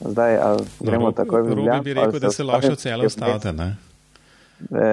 [0.00, 0.38] zdaj
[0.80, 1.78] gremo Rob, takoj v Ljubljano.
[1.78, 3.76] Robi bi rekel, da se lahko celo ostavite, ne?
[4.60, 4.86] E,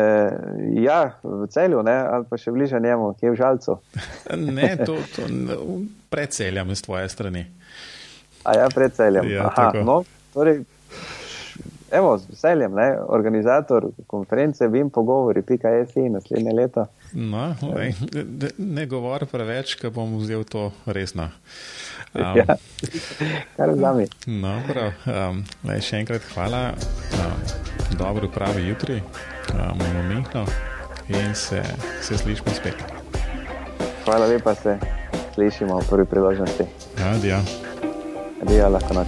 [0.84, 1.94] ja, v celju, ne?
[1.94, 3.78] ali pa še bliže njemu, ki je v žalcu.
[4.58, 5.28] ne, to, to
[6.10, 7.46] predseljam z tvoje strani.
[8.44, 9.30] A ja, predseljam.
[9.30, 10.02] Ja, Aha, no,
[10.34, 10.64] torej,
[11.92, 12.98] evo, z veseljem, ne?
[13.08, 16.86] organizator konference Vim pogovori, pika EFI naslednje leto.
[17.14, 17.94] No, lej,
[18.58, 21.30] ne govor preveč, ker bom vzel to resno.
[22.12, 22.44] Um, ja,
[23.56, 24.06] kar z nami.
[24.28, 24.90] No, prav.
[25.08, 26.74] Um, lej, še enkrat hvala.
[27.16, 28.98] Um, dobro pravi jutri,
[29.54, 30.46] um, momentno
[31.08, 31.64] in se,
[32.02, 32.76] se slišimo spet.
[34.06, 34.80] Hvala lepa, se
[35.34, 36.64] slišimo v prvi priložnosti.
[37.06, 37.40] Adijo.
[38.42, 39.08] Adijo, lahko noč.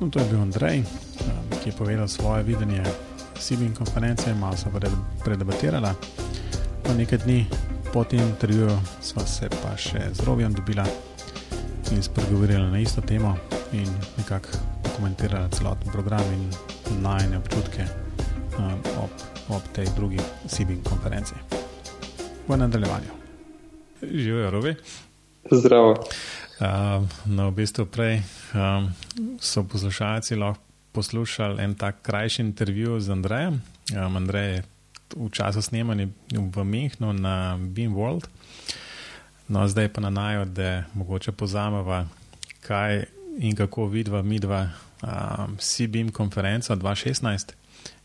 [0.00, 2.82] No, to je bil Andrej, um, ki je povedal svoje videnje
[3.38, 4.70] Sibin konference, malo so
[5.24, 5.94] predebatirala.
[6.82, 7.46] Po nekaj dni
[7.92, 10.84] po tem intervjuju sva se pa še z Robijem dobila
[11.92, 13.36] in spregovorila na isto temo
[13.72, 14.48] in nekako
[14.84, 16.50] dokumentirala celoten program in
[17.02, 17.86] najne občutke
[18.58, 19.10] um, ob,
[19.48, 21.34] ob tej drugi Sibin konferenci.
[22.48, 23.10] V nadaljevanju.
[24.02, 24.74] Živijo, Robi.
[25.50, 25.94] Zdravo.
[26.60, 28.22] Um, no, v bistvu prej
[28.54, 28.90] um,
[29.40, 33.62] so poslušalci lahko poslušali en tak krajši intervju z Andrejem.
[33.92, 34.62] Um, Andrej je
[35.16, 38.24] v času snemanja v Mehnu na Beam World.
[39.48, 42.06] No, zdaj pa na naju, da mogoče pozameva,
[42.60, 43.04] kaj
[43.38, 44.68] in kako vidva mi dva
[45.02, 47.52] um, CBIM konferenco 2016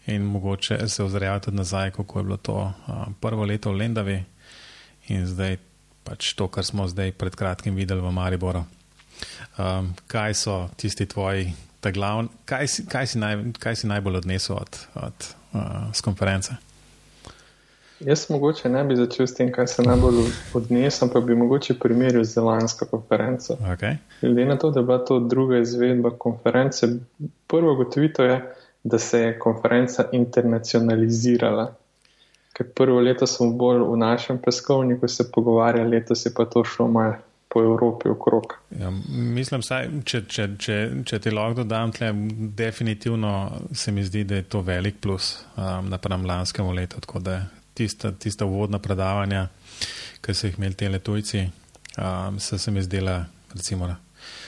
[0.05, 4.23] in mogoče se ozreva tudi nazaj, kako je bilo to um, prvo leto v Lendavi
[5.07, 5.57] in zdaj
[6.03, 8.63] pač to, kar smo zdaj pred kratkim videli v Mariboru.
[9.57, 14.55] Um, kaj so tisti tvoji, glavni, kaj, si, kaj, si naj, kaj si najbolj odnesel
[14.55, 16.53] od, od uh, konference?
[18.05, 22.23] Jaz mogoče ne bi začel s tem, kaj se najbolj odnesem, pa bi mogoče primerjal
[22.23, 23.57] z lansko konferenco.
[23.73, 23.97] Okay.
[24.21, 26.87] Glede na to, da je bila to druga izvedba konference,
[27.47, 28.41] prvo gotovito je,
[28.83, 31.73] da se je konferenca internacionalizirala.
[32.53, 36.87] Ker prvo leto smo bolj v našem peskovniku se pogovarjali, letos je pa to šlo
[36.87, 37.15] malo
[37.53, 38.53] po Evropi okrog.
[38.79, 42.13] Ja, mislim, saj, če, če, če, če ti lahko dodam, tle,
[42.55, 43.33] definitivno
[43.75, 47.01] se mi zdi, da je to velik plus um, napram lanskemu letu
[47.73, 49.47] tista, tista uvodna predavanja,
[50.21, 51.45] ki so jih imeli te letujci,
[51.97, 53.89] um, so se mi zdela, recimo,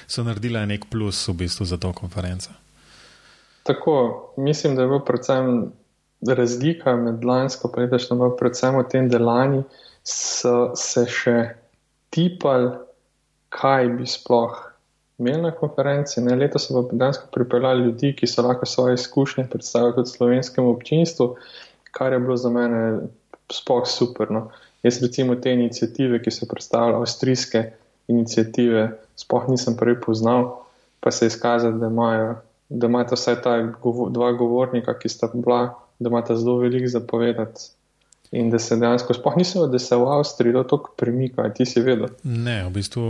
[0.07, 2.51] so naredila nek plus v bistvu za to konferenco.
[3.63, 5.71] Tako, mislim, da je bila predvsem
[6.27, 9.63] razlika med lansko in letošnjo, predvsem v tem, da lani
[10.03, 11.37] so se še
[12.13, 12.71] tipali,
[13.53, 14.55] kaj bi sploh
[15.19, 16.21] imeli na konferenci.
[16.21, 20.69] Ne, leto so pa dejansko pripeljali ljudi, ki so lahko svoje izkušnje predstavili tudi slovenskemu
[20.69, 21.35] občinstvu
[21.93, 22.99] kar je bilo za mene
[23.53, 24.31] sploh super.
[24.31, 24.49] No.
[24.83, 27.63] Jaz recimo te inicijative, ki so predstavljale avstrijske
[28.07, 30.49] inicijative, sploh nisem prej poznal,
[30.99, 32.35] pa se je izkazalo, da imajo.
[32.69, 33.53] Da imate vsaj ta
[34.09, 37.69] dva govornika, ki sta bila, da imate zelo veliko zapovedati.
[38.33, 42.09] In da se dejansko, sploh nisem, da se v Avstriji tako premika, ti si vedel.
[42.23, 43.03] Ne, v bistvu,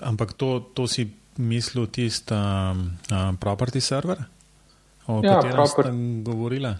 [0.00, 4.24] ampak to, to si mislil tisti um, um, property server,
[5.06, 5.84] o ja, katerem proper...
[5.84, 5.92] ste
[6.24, 6.72] govorili?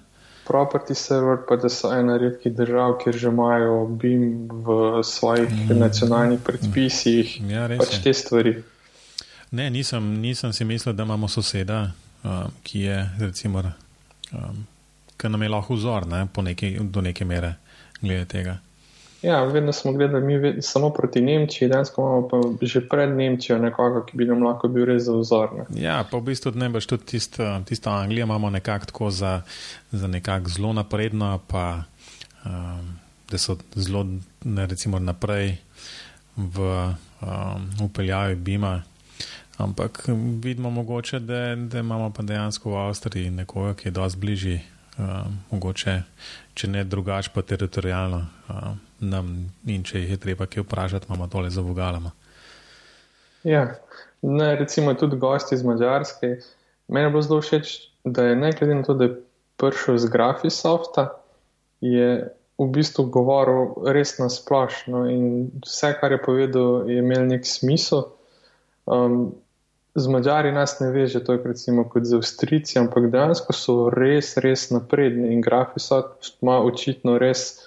[0.47, 5.79] Property server, pa da so ena redkih držav, kjer že imajo BIM v svojih mm.
[5.79, 8.57] nacionalnih predpisih, ja, pač te stvari.
[9.53, 11.93] Ne, nisem, nisem si mislil, da imamo soseda,
[12.25, 13.63] uh, ki je, recimo,
[14.33, 14.67] um,
[15.17, 17.55] ki nam je lahko vzor ne, neki, do neke mere
[18.01, 18.59] glede tega.
[19.23, 24.05] Ja, vedno smo gledali mi samo proti Nemčiji, danes imamo pa že pred Nemčijo nekoga,
[24.07, 25.53] ki bi nam lahko bil res za vzor.
[25.59, 25.67] Ne.
[25.83, 29.43] Ja, pa v bistvu ne boš tudi tisto, tisto Anglijo imamo nekako tako za,
[29.93, 31.85] za nekako zelo napredno, pa
[32.45, 32.99] um,
[33.31, 34.07] da so zelo
[34.45, 35.57] ne, recimo naprej
[36.37, 36.59] v
[37.23, 38.83] um, upeljavi Bima.
[39.57, 40.05] Ampak
[40.43, 44.61] vidimo mogoče, da, da imamo pa dejansko v Avstriji nekoga, ki je dosti bližji,
[44.99, 46.03] um, mogoče,
[46.55, 48.27] če ne drugače, pa teritorijalno.
[48.49, 52.13] Um, nam in če jih je treba kaj vprašati, imamo tole za vogalama.
[53.45, 53.67] Ja,
[54.23, 56.37] ne, recimo tudi gosti iz Mačarske.
[56.89, 57.73] Meni je bilo zelo všeč,
[58.05, 59.17] da je ne glede na to, da je
[59.57, 61.09] prišel z Grafisofta,
[61.81, 65.25] je v bistvu govoril res na splošno in
[65.65, 68.05] vse, kar je povedal, je imel nek smisel.
[68.87, 69.35] Um,
[69.95, 74.37] z Mačari nas ne veže, to je recimo kot z Avstrici, ampak dejansko so res,
[74.41, 77.61] res napredni in Grafisoft ima očitno res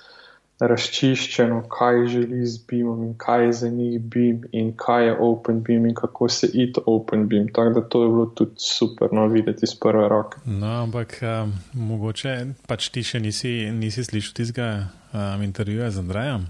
[0.60, 5.63] razčiščeno, kaj želi z BIM-om in kaj je za njih BIM in kaj je Open
[5.63, 7.48] BIM in kako se id Open BIM.
[7.54, 10.38] Tako da to je bilo tudi super no, videti iz prve roke.
[10.46, 12.38] No, ampak um, mogoče
[12.68, 14.70] pač ti še nisi, nisi slišal tistega
[15.12, 16.48] um, intervjuja z Andrejem.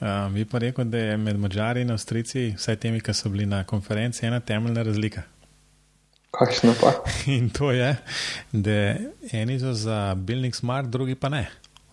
[0.00, 3.46] Um, vi pa rekel, da je med Mačari in Avstrici, vsaj temi, ki so bili
[3.46, 5.22] na konferenci, ena temeljna razlika.
[6.34, 6.90] Kakšno pa?
[7.36, 7.92] In to je,
[8.52, 8.78] da
[9.32, 11.44] eni so za Building Smart, drugi pa ne.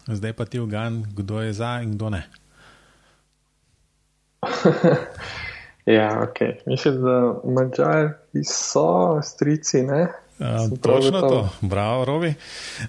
[0.07, 2.23] Zdaj pa ti ugan, kdo je za in kdo ne.
[5.85, 6.39] ja, ok.
[6.65, 10.07] Mislim, da mačari so strici, ne?
[10.41, 12.33] Uh, točno to, bravo, Robi.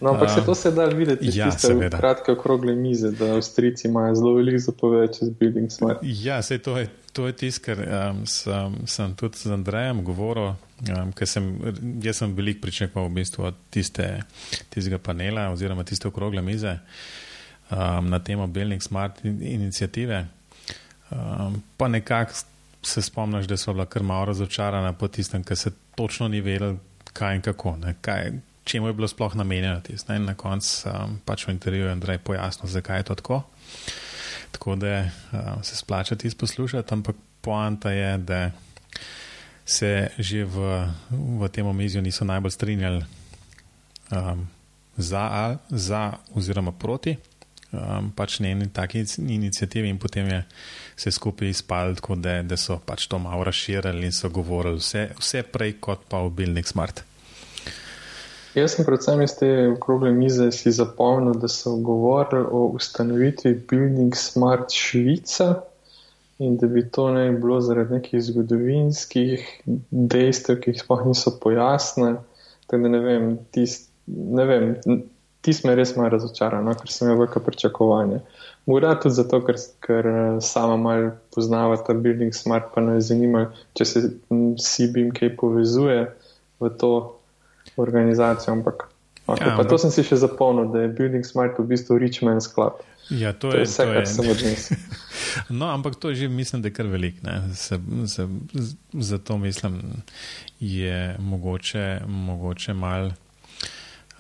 [0.01, 1.99] No, ampak uh, se to se da videti, ja, seveda.
[1.99, 5.99] Kratke okrogle mize, da Avstrijci imajo zelo veliko zapovedati čez Building Smart.
[6.03, 10.55] Ja, se to je, to je tisto, kar um, sem, sem tudi z Andrejem govoril,
[10.55, 11.51] um, ker sem,
[12.03, 14.23] jaz sem veliko pričakoval v bistvu od tiste,
[14.73, 16.79] tistega panela oziroma tiste okrogle mize
[17.71, 20.25] um, na temo Building Smart inicijative.
[21.11, 22.33] Um, pa nekako
[22.83, 26.77] se spomniš, da so bila kar malo razočarana po tistem, ker se točno ni vedel,
[27.13, 28.33] kaj in kako, ne, kaj,
[28.65, 30.19] čemu je bilo sploh namenjeno tisto.
[30.19, 33.43] Na koncu um, pač v intervjuju Andrej pojasnil, zakaj je to tako.
[34.53, 38.51] Tako da um, se splača tisto poslušati, ampak poanta je, da
[39.65, 43.05] se že v, v tem omizju niso najbolj strinjali
[44.11, 44.49] um,
[44.97, 47.17] za, za oziroma proti.
[47.73, 50.43] Um, pač ne eni taki inicijativi, in potem je
[50.97, 55.07] se skupaj izpadlo, tako da, da so pač to malo razširili in so govorili vse,
[55.17, 57.01] vse prej kot pa v Building Smart.
[58.53, 64.17] Jaz sem predvsem iz te okrogle mize si zapomnil, da so govorili o ustanovitvi Building
[64.21, 65.55] Smart Švica
[66.45, 69.49] in da bi to ne bilo zaradi nekih zgodovinskih
[69.91, 72.19] dejstev, ki jih sploh niso pojasnili.
[72.67, 74.69] Tako da ne vem, tist, ne vem,
[75.43, 78.21] tist me res malo razočaran, no, ker sem imel velika pričakovanja.
[78.71, 83.49] Morda tudi zato, ker, ker eh, sama malo poznava ta Building Smart, pa me zanima,
[83.79, 84.05] če se
[84.63, 86.07] CBIM kaj povezuje
[86.63, 86.93] v to
[87.77, 88.55] organizacijo.
[88.55, 88.87] Ampak
[89.27, 92.79] okay, ja, to sem si še zapomnil, da je Building Smart v bistvu Richmond Club.
[93.11, 94.79] Ja, to, to je vse, kar sem odnesel.
[95.49, 97.15] No, ampak to že, mislim, da je kar velik.
[98.93, 99.81] Zato mislim,
[100.61, 103.11] je mogoče, mogoče mal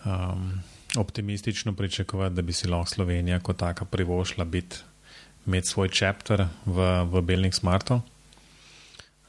[0.04, 0.62] um,
[0.96, 4.76] optimistično pričakovati, da bi si lahko Slovenija kot taka privošla biti,
[5.46, 8.00] imeti svoj čepter v, v Belnik Smartu.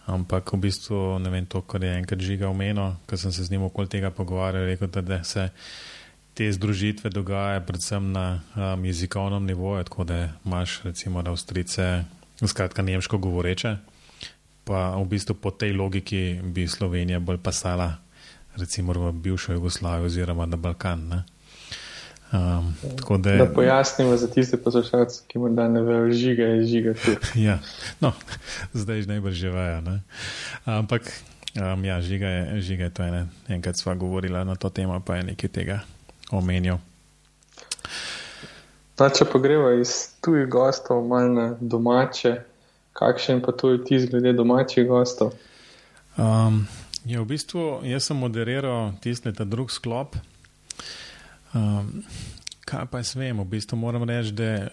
[0.05, 3.51] Ampak v bistvu ne vem to, kar je enkrat žiga omenil, ker sem se z
[3.51, 5.49] njim okoli tega pogovarjal, rekel, da se
[6.33, 12.03] te združitve dogajajo predvsem na um, jezikovnem nivoju, tako da imaš recimo Avstrice,
[12.47, 13.77] skratka nemško govoreče,
[14.63, 17.93] pa v bistvu po tej logiki bi Slovenija bolj pasala
[18.55, 21.07] recimo v bivšo Jugoslavijo oziroma na Balkan.
[21.07, 21.23] Ne?
[22.33, 22.73] Um,
[23.19, 26.93] da, da pojasnimo za tiste poslušalce, ki morda ne vejo, žiga je žiga.
[27.47, 27.59] ja,
[28.01, 28.11] no,
[28.73, 29.81] zdaj že najbolj živajo.
[30.65, 31.21] Ampak
[31.55, 33.27] um, ja, žiga je, žiga je to ene.
[33.47, 35.79] Enkrat sva govorila na to temo, pa je nekaj tega
[36.31, 36.77] omenil.
[38.95, 39.93] Ta, če pa greva iz
[40.25, 42.35] tujih gostov, malo na domače,
[42.97, 45.37] kakšen pa tu je ti zglede domačih gostov?
[46.17, 46.65] Um,
[47.05, 50.17] je ja, v bistvu, jaz sem moderiral tisti ta drug sklop.
[51.53, 52.03] Um,
[52.65, 54.69] kaj pa jaz vem, v bistvu moram reči, da,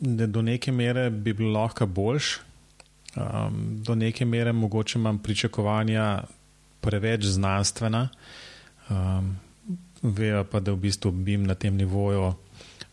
[0.00, 2.38] da do neke mere bi bilo lahko boljš,
[3.16, 6.22] um, do neke mere mogoče imam pričakovanja
[6.80, 8.08] preveč znanstvena.
[8.90, 9.36] Um,
[10.02, 12.34] Vejo pa, da v bistvu bim na tem nivoju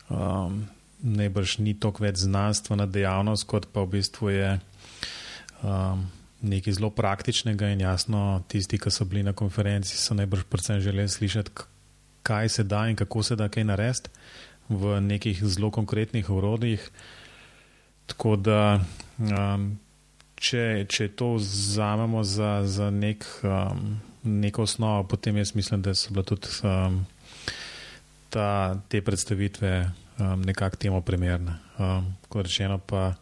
[0.08, 0.64] um,
[1.04, 4.48] najbrž ni toliko več znanstvena dejavnost, kot pa v bistvu je
[5.62, 6.06] um,
[6.44, 11.12] nekaj zelo praktičnega in jasno, tisti, ki so bili na konferenci, so najbrž predvsem želeli
[11.12, 11.68] slišati,
[12.24, 14.10] kaj se da in kako se da kaj narediti
[14.68, 16.90] v nekih zelo konkretnih urodjih.
[18.06, 18.80] Tako da,
[19.18, 19.68] um,
[20.36, 26.12] če, če to vzamemo za, za nek, um, neko osnovo, potem jaz mislim, da so
[26.12, 27.00] bile tudi um,
[28.32, 29.74] ta, te predstavitve
[30.18, 31.58] um, nekako temu primerne.
[31.78, 33.14] Um, kot rečeno, pa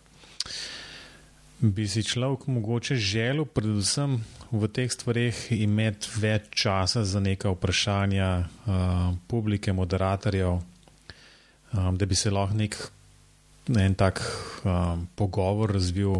[1.62, 4.18] bi si človek mogoče želel, predvsem
[4.50, 12.18] v teh stvarih, imeti več časa za neka vprašanja uh, publike, moderatorjev, um, da bi
[12.18, 12.76] se lahko nek
[13.78, 14.24] en tak
[14.66, 16.18] um, pogovor razvil,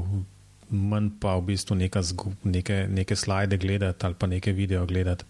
[0.70, 5.26] manj pa v bistvu neka zgu, neke, neke slide gledati ali pa neke video gledati.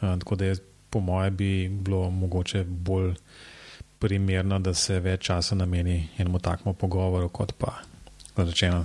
[0.00, 0.56] Uh, tako da je
[0.90, 3.12] po moje bi bilo mogoče bolj
[4.00, 7.82] primerno, da se več časa nameni enemu takmu pogovoru, kot pa
[8.36, 8.84] rečeno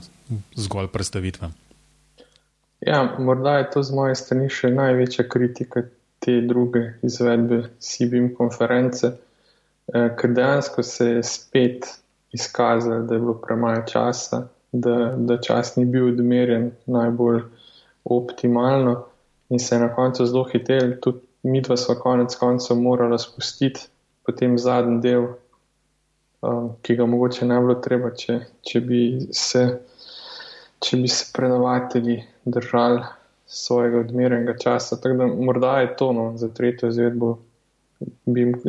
[0.56, 1.50] zgolj predstavitve.
[2.82, 5.84] Ja, morda je to z moje strani še največja kritika
[6.20, 11.88] te druge izvedbe CBM konference, eh, ker dejansko se je spet
[12.32, 17.42] izkazalo, da je bilo premalo časa, da, da čas ni bil odmerjen najbolj
[18.06, 19.06] optimalno
[19.50, 20.94] in se je na koncu zelo hitel.
[21.02, 23.88] Tudi mi dva smo konec koncev morali spustiti
[24.26, 25.26] potem zadnji del,
[26.42, 29.00] um, ki ga mogoče ne bi bilo treba, če, če bi
[29.34, 29.64] se
[30.80, 33.02] če bi se predavatelji držali
[33.50, 34.98] svojega odmerenega časa.
[35.02, 37.38] Tako da morda je to no, za tretjo izvedbo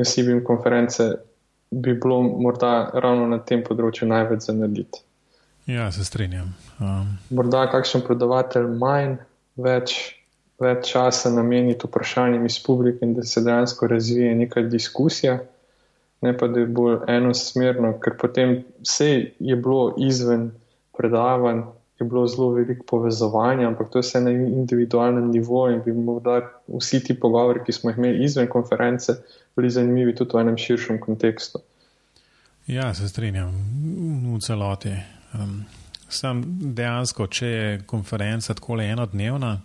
[0.04, 1.12] SIBIM konference,
[1.70, 5.04] bi bilo morda ravno na tem področju največ za narediti.
[5.70, 6.54] Ja, se strinjam.
[6.80, 7.12] Um.
[7.30, 9.18] Morda kakšen predavatelj manj,
[9.60, 9.94] več,
[10.58, 15.38] več časa nameniti vprašanjem iz publike in da se dejansko razvije neka diskusija.
[16.24, 20.50] Ne pa da je bolj enosmerno, ker potem vse je bilo izven
[20.96, 21.62] predavanj,
[22.00, 26.40] je bilo zelo veliko povezovanja, ampak to je vse na individualnem nivoju in bi morda
[26.68, 29.12] vsi ti pogovori, ki smo jih imeli izven konference,
[29.56, 31.60] bili zanimivi tudi v enem širšem kontekstu.
[32.66, 33.52] Ja, se strinjam
[34.34, 34.94] v celoti.
[35.34, 35.64] Um,
[36.08, 36.42] sam
[36.74, 39.60] dejansko, če je konferenca tako le enodnevna,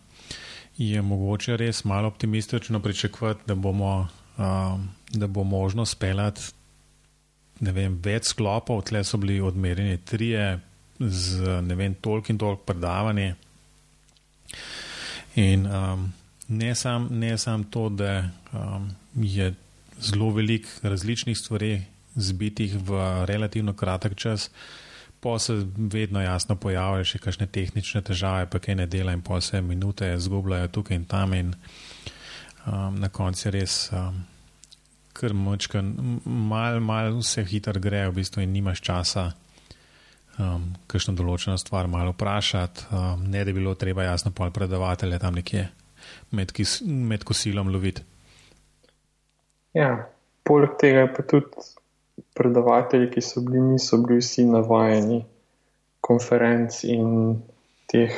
[0.77, 6.51] je mogoče res malo optimistično pričakovati, da, um, da bo možno speljati
[7.61, 10.59] več sklopov, tle so bili odmerjeni trije
[10.99, 13.33] z ne vem, toliko in toliko predavanji.
[15.35, 16.13] In um,
[16.47, 19.53] ne samo sam to, da um, je
[19.99, 21.83] zelo veliko različnih stvari
[22.15, 24.49] zbitih v relativno kratek čas,
[25.19, 29.41] pa se vedno jasno pojavljajo še kakšne tehnične težave, pa kaj ne dela in pa
[29.41, 31.33] se minute zgubljajo tukaj in tam.
[31.33, 31.53] In,
[32.65, 34.21] um, na koncu je res um,
[35.13, 35.81] kar močka,
[36.25, 39.31] malo mal vse hitro gre, v bistvu in nimaš časa.
[40.36, 45.19] Um, Kakšno določeno stvar malo vprašati, um, ne da bi bilo treba jasno pol predavatelje
[45.23, 45.69] tam nekje
[46.36, 48.03] med, kis, med kosilom loviti.
[49.75, 50.09] Ja,
[50.43, 51.63] poleg tega pa tudi
[52.36, 55.21] predavatelji, ki so bili, niso bili vsi navajeni
[56.03, 57.39] konferenc in
[57.91, 58.13] teh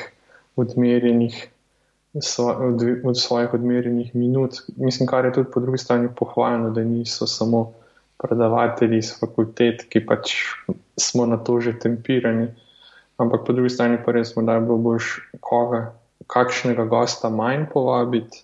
[0.57, 1.37] odmerjenih
[2.41, 4.63] od, od svojih odmerjenih minut.
[4.75, 7.73] Mislim, kar je tudi po drugi strani pohvaljeno, da niso samo
[8.21, 10.33] predavatelji iz fakultet, ki pač
[10.99, 12.49] smo na to že tempirani,
[13.21, 15.93] ampak po drugi strani pa res morda bo boš koga,
[16.27, 18.43] kakšnega gosta manj povabiti,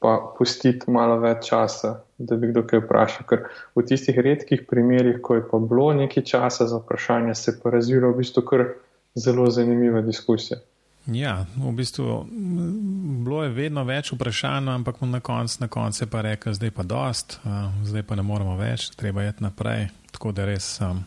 [0.00, 3.26] pa pustiti malo več časa, da bi kdo kaj vprašal.
[3.28, 3.46] Ker
[3.76, 7.72] v tistih redkih primerjih, ko je pa bilo nekaj časa za vprašanje, se je pa
[7.72, 8.66] razvilo v bistvu kar
[9.16, 10.60] zelo zanimiva diskusija.
[11.06, 12.24] Ja, v bistvu
[13.24, 17.40] bilo je vedno več vprašanj, ampak na koncu konc je pa rekel, zdaj pa dost,
[17.44, 19.90] uh, zdaj pa ne moramo več, treba je naprej.
[20.16, 21.04] Tako da res, um,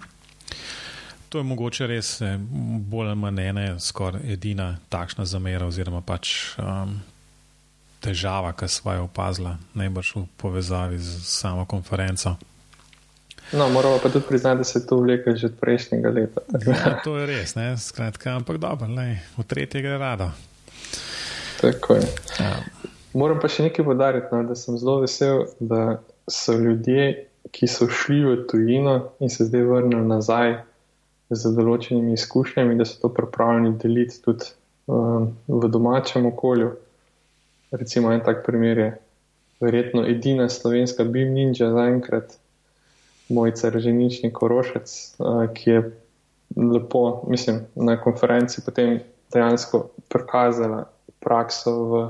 [1.30, 6.54] to je mogoče res eh, bolj ali manj ena, skoraj edina takšna zamera oziroma pač
[6.62, 7.00] um,
[8.00, 12.38] težava, ki smo jo opazila, najbrž v povezavi z samo konferenco.
[13.52, 16.41] No, moramo pa tudi priznati, da se to vleče že od prejšnjega leta.
[16.68, 17.78] Ja, to je res, ne?
[17.78, 20.32] skratka, ampak dobro, ne, v tretje gre rado.
[21.62, 22.08] Tako je.
[22.39, 22.58] Ja.
[23.14, 27.88] Moram pa še nekaj podariti, no, da sem zelo vesel, da so ljudje, ki so
[27.88, 30.58] šli v tujino in se zdaj vrnili nazaj
[31.32, 34.52] z določenimi izkušnjami, da so to pripravljeni deliti tudi
[34.91, 36.74] um, v domačem okolju.
[37.72, 38.89] Recimo en tak primer je
[39.64, 42.36] verjetno edina slovenska BIM ninja zaenkrat
[43.30, 44.94] moj carženični korošec,
[45.54, 45.82] ki je
[46.56, 49.00] lepo, mislim, na konferenci potem
[49.34, 50.86] dejansko prikazala
[51.20, 52.08] prakso v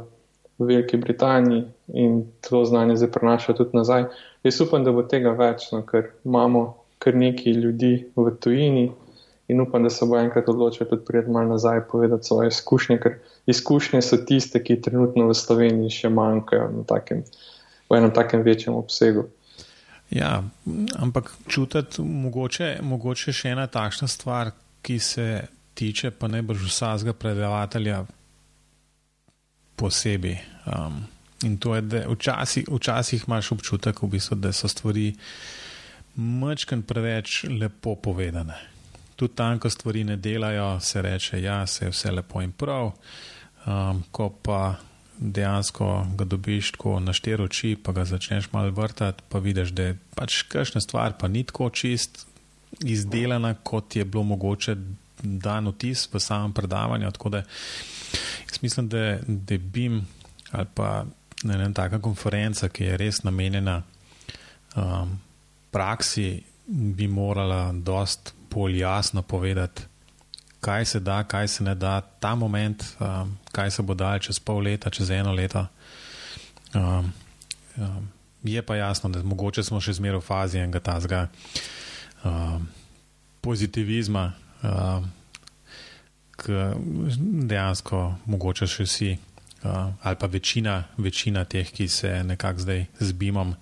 [0.59, 1.63] Veliki Britaniji
[1.93, 4.05] in to znanje zdaj prenaša tudi nazaj.
[4.43, 6.63] Jaz upam, da bo tega več, no, ker imamo
[6.99, 8.88] kar nekaj ljudi v tujini
[9.47, 13.20] in upam, da se bo enkrat odločil tudi prijeti malo nazaj povedati svoje izkušnje, ker
[13.45, 17.24] izkušnje so tiste, ki trenutno v Sloveniji še manjkajo takem,
[17.89, 19.28] v enem takem večjem obsegu.
[20.09, 20.43] Ja,
[20.95, 25.27] ampak čutiti mogoče, mogoče še ena takšna stvar, ki se
[25.77, 28.05] tiče pa najbrž vsakega predavatelja
[29.75, 30.39] posebej.
[30.65, 31.03] Um,
[31.43, 35.11] in to je, da včasih, včasih imaš občutek, v bistvu, da so stvari
[36.15, 38.57] mačken preveč lepo povedane.
[39.15, 42.93] Tudi tam, ko stvari ne delajo, se reče, da ja, je vse lepo in prav,
[43.65, 44.75] um, ko pa
[45.18, 49.89] dejansko ga dobiš tako na štiri oči, pa ga začneš malo vrtati, pa vidiš, da
[49.89, 52.28] je pač kakšna stvar pa ni tako čist
[52.84, 54.76] izdelana, kot je bilo mogoče
[55.22, 57.11] dan vtis v samem predavanju.
[57.11, 59.89] Tako da jaz mislim, da, da bi
[60.51, 61.05] ali pa
[61.43, 63.82] ne ena taka konferenca, ki je res namenjena
[64.76, 65.20] um,
[65.72, 69.82] praksi, bi morala dost bolj jasno povedati,
[70.68, 74.39] kaj se da, kaj se ne da, ta moment, um, kaj se bo dal čez
[74.39, 75.63] pol leta, čez eno leto.
[76.76, 77.13] Um,
[77.78, 78.09] um,
[78.43, 81.22] je pa jasno, da mogoče smo še zmeraj v fazi enega tazga
[82.28, 82.68] um,
[83.41, 84.26] pozitivizma,
[84.59, 85.07] um,
[86.36, 86.59] ki
[87.47, 89.15] dejansko mogoče še vsi.
[89.63, 93.55] Uh, ali pa večina, večina teh, ki se nekako zdaj z BIM-om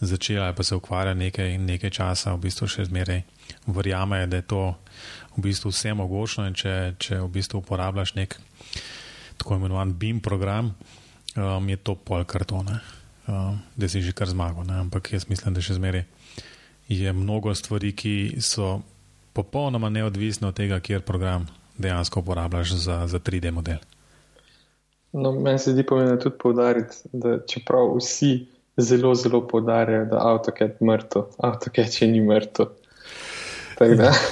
[0.00, 3.24] začela, ali pa se ukvarja nekaj, nekaj časa, v bistvu še zmeraj
[3.66, 4.62] verjamejo, da je to
[5.36, 6.48] v bistvu vse mogoče.
[6.54, 8.38] Če, če v bistvu uporabljaš nek
[9.40, 10.74] tako imenovan BIM program,
[11.36, 12.80] um, je to pol kartona,
[13.26, 14.66] um, da si že kar zmagal.
[14.68, 14.80] Ne?
[14.86, 16.06] Ampak jaz mislim, da še zmeraj
[16.88, 18.80] je mnogo stvari, ki so
[19.32, 21.46] popolnoma neodvisne od tega, kjer program
[21.78, 23.78] dejansko uporabljaš za, za 3D model.
[25.12, 30.70] No, meni se zdi pomembno tudi povdariti, da čeprav vsi zelo, zelo povdarjajo, da AutoCAD
[30.80, 32.72] je mrtev, AutoCAD še ni mrtev.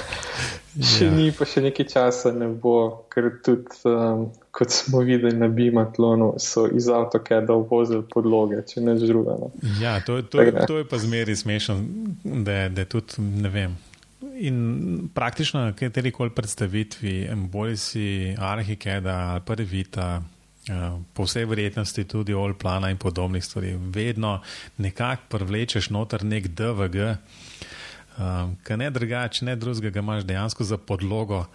[0.71, 1.11] Še ja.
[1.11, 6.37] ni, pa še nekaj časa ne bo, ker tudi, um, kot smo videli na Bimatlonu,
[6.39, 9.35] so iz avtokeda uvozili podloge, če ne žruga.
[9.41, 9.49] No.
[9.81, 11.75] Ja, to, to, to, to je pa zmeri smešno,
[12.47, 13.75] da, da tudi ne vem.
[14.41, 14.61] In
[15.11, 17.15] praktično na kateri koli predstavitvi,
[17.51, 18.07] bolj si
[18.39, 24.37] arhikeda ali pa revita, uh, po vsej verjetnosti tudi olplana in podobnih stvari, vedno
[24.79, 27.11] nekako privlečeš noter nek DVG.
[28.21, 31.45] Um, ehm, Kaj ne drugače, ne drugega, imaš dejansko za podlogo,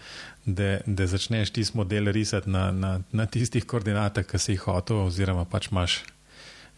[0.46, 5.06] da, da začneš ti model risati na, na, na tistih koordinatah, ki si jih hotel,
[5.06, 6.04] oziroma pač imaš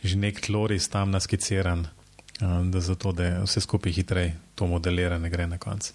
[0.03, 1.87] že nek tloris tam naskiciran,
[2.41, 5.91] um, da zato, da vse skupaj hitreje to modelira, ne gre na konec.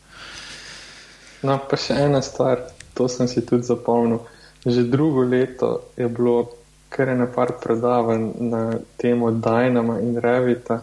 [1.43, 4.19] No, pa še ena stvar, to sem si tudi zapomnil.
[4.65, 6.49] Že drugo leto je bilo
[6.93, 10.81] kar je na par predavanj na temo Dynama in Revita.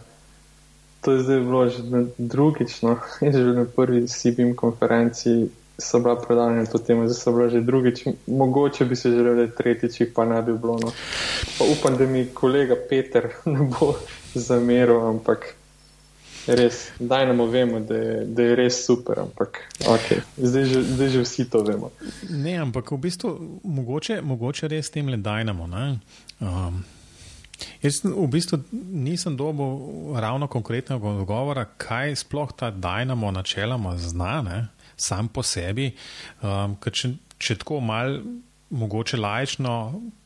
[1.00, 1.82] To je zdaj bilo že
[2.18, 2.98] drugič, no,
[3.34, 5.48] že na prvi CBM konferenci
[5.80, 8.04] so bila predavanja na to temo, zdaj so bila že drugič.
[8.26, 10.78] Mogoče bi se želeli tretjič, pa ne bi bilo.
[10.78, 10.92] No.
[11.58, 13.94] Pa upam, da mi kolega Peter ne bo
[14.34, 15.54] zameril, ampak
[16.46, 20.20] res, daj nam vemo, da je, da je res super, ampak okay.
[20.36, 21.90] zdaj, že, zdaj že vsi to vemo.
[22.30, 25.68] Ne, ampak v bistvu mogoče, mogoče res tem le dajnamo.
[26.40, 26.84] Um,
[27.82, 35.28] jaz v bistvu nisem dobil ravno konkretnega odgovora, kaj sploh ta dajnamo načeloma zna, sam
[35.28, 35.90] po sebi.
[36.42, 38.20] Um, če, če tako mal.
[38.70, 39.72] Mogoče lajično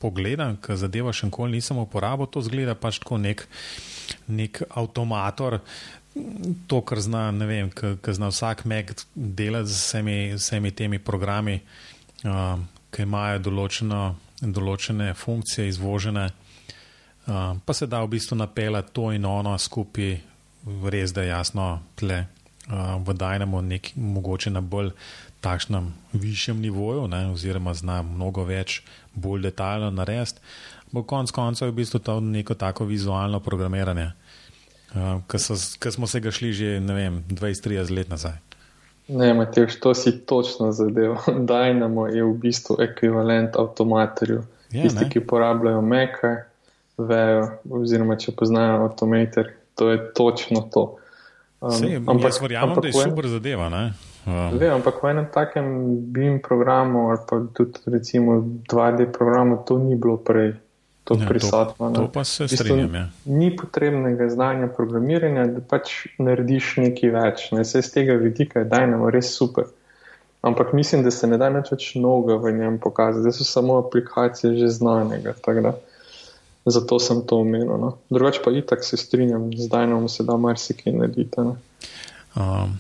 [0.05, 3.47] pogledam, ker zadeva še nikoli nisem uporabil, to zgleda pač kot nek,
[4.29, 5.63] nek avtomator,
[6.69, 11.57] to, kar zna, ne vem, kar zna vsak Mac delati z vsemi, vsemi temi programi,
[12.29, 12.61] uh,
[12.93, 14.03] ki imajo določeno,
[14.45, 16.29] določene funkcije izvožene,
[17.27, 20.17] uh, pa se da v bistvu napeljati to in ono skupaj,
[20.91, 24.91] res da je jasno, tle uh, v Dynamo nek mogoče na bolj
[25.41, 28.83] takšnem višjem nivoju, ne, oziroma zna mnogo več,
[29.15, 30.41] bolj detaljno narediti,
[30.93, 34.13] bo konc koncev v bistvu to neko tako vizualno programiranje.
[34.95, 38.39] Uh, Ker smo se ga šli že 20-30 let nazaj.
[39.09, 41.17] Ne, Matej, to si točno zadev.
[41.51, 44.43] Dynamo je v bistvu ekvivalent avtomatorju.
[44.73, 45.11] Ja, Tisti, ne?
[45.11, 46.31] ki uporabljajo meke,
[46.99, 50.85] vejo, oziroma če poznajo avtomator, to je točno to.
[51.61, 53.71] Um, Sej, ampak, jaz verjamem, da je super zadeva.
[54.27, 54.59] Um.
[54.59, 55.67] Ve, ampak v enem takem
[56.13, 60.55] BIM programu ali pa tudi recimo 2D programu to ni bilo prej
[61.05, 61.93] to ja, prisotno.
[61.93, 62.95] To, to pa se strinjam.
[62.95, 63.09] Ja.
[63.25, 67.49] Ni potrebnega znanja programiranja, da pač narediš nekaj več.
[67.53, 67.65] Ne?
[67.69, 69.69] Se iz tega vidika je Dynamo res super.
[70.45, 74.57] Ampak mislim, da se ne da več novega v njem pokazati, da so samo aplikacije
[74.57, 75.37] že znanega.
[76.67, 77.77] Zato sem to omenil.
[77.79, 77.99] No.
[78.11, 81.41] Drugače pa itak se strinjam, z Dynamo se da marsikaj narediti.
[82.35, 82.79] Um,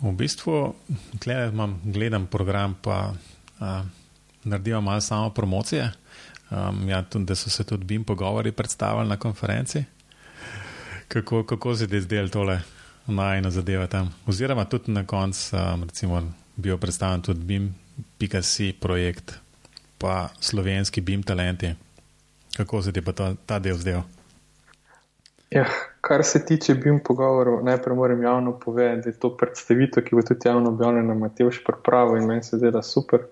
[0.00, 0.74] v bistvu,
[1.84, 3.14] gledam program, pa
[3.60, 3.66] uh,
[4.44, 5.92] naredim malo samo promocije.
[6.50, 9.84] Um, ja, tudi, da so se tudi BIM pogovori predstavili na konferenci.
[11.08, 12.60] Kako, kako se ti zdelo tole
[13.06, 14.14] najna zadeva tam?
[14.26, 16.22] Oziroma tudi na koncu, um, recimo,
[16.56, 19.34] bil predstavljen tudi BIM.si projekt,
[19.98, 21.74] pa slovenski BIM talenti.
[22.56, 24.02] Kako se ti pa to, ta del zdel?
[25.50, 25.66] Ja,
[26.00, 30.22] kar se tiče BIM pogovorov, najprej moram javno povedati, da je to predstavitev, ki bo
[30.22, 33.26] tudi javno objavljena na Matevš pripravo in meni se zdi, da super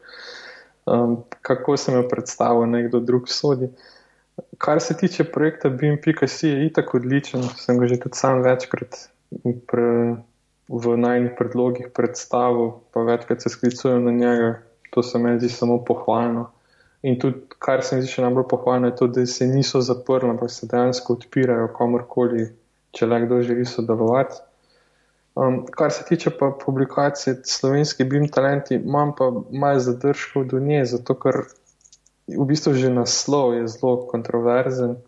[0.86, 3.70] um, kako sem jo predstavil, nekdo drug sodi.
[4.58, 8.96] Kar se tiče projekta BIM.C, je itak odličen, sem ga že tudi sam večkrat
[9.66, 10.16] pre,
[10.68, 15.84] v najnih predlogih predstavil, pa večkrat se sklicujem na njega, to se mi zdi samo
[15.84, 16.50] pohvalno.
[17.02, 20.30] In tudi, kar se mi zdi še najbolj pohvalno, je to, da se niso zaprli,
[20.30, 22.46] ampak se dejansko odpirajo komorkoli,
[22.94, 24.38] če le kdo želi sodelovati.
[25.34, 30.84] Um, kar se tiče pa publikacije slovenski BIM talenti, imam pa malo zadržkov do nje,
[30.84, 31.40] zato ker
[32.28, 34.98] v bistvu že naslov je zelo kontroverzen.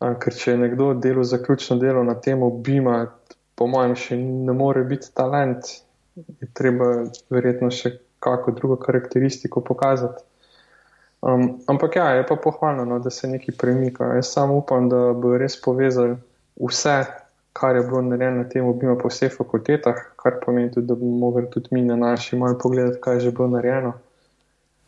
[0.00, 3.06] Um, ker če je nekdo delal zaključno delo na temo BIM-a,
[3.54, 5.68] po mojem, še ne more biti talent,
[6.16, 10.24] je treba verjetno še kako drugo karakteristiko pokazati.
[11.20, 14.14] Um, ampak ja, je pa pohvalno, no, da se nekaj premika.
[14.16, 16.16] Jaz samo upam, da bo res povezal
[16.56, 17.04] vse
[17.52, 21.18] kar je bilo narejeno na tem obima po vseh fakultetah, kar pomeni tudi, da bomo
[21.18, 23.92] mogli tudi mi na naši malo pogledati, kaj je že bilo narejeno,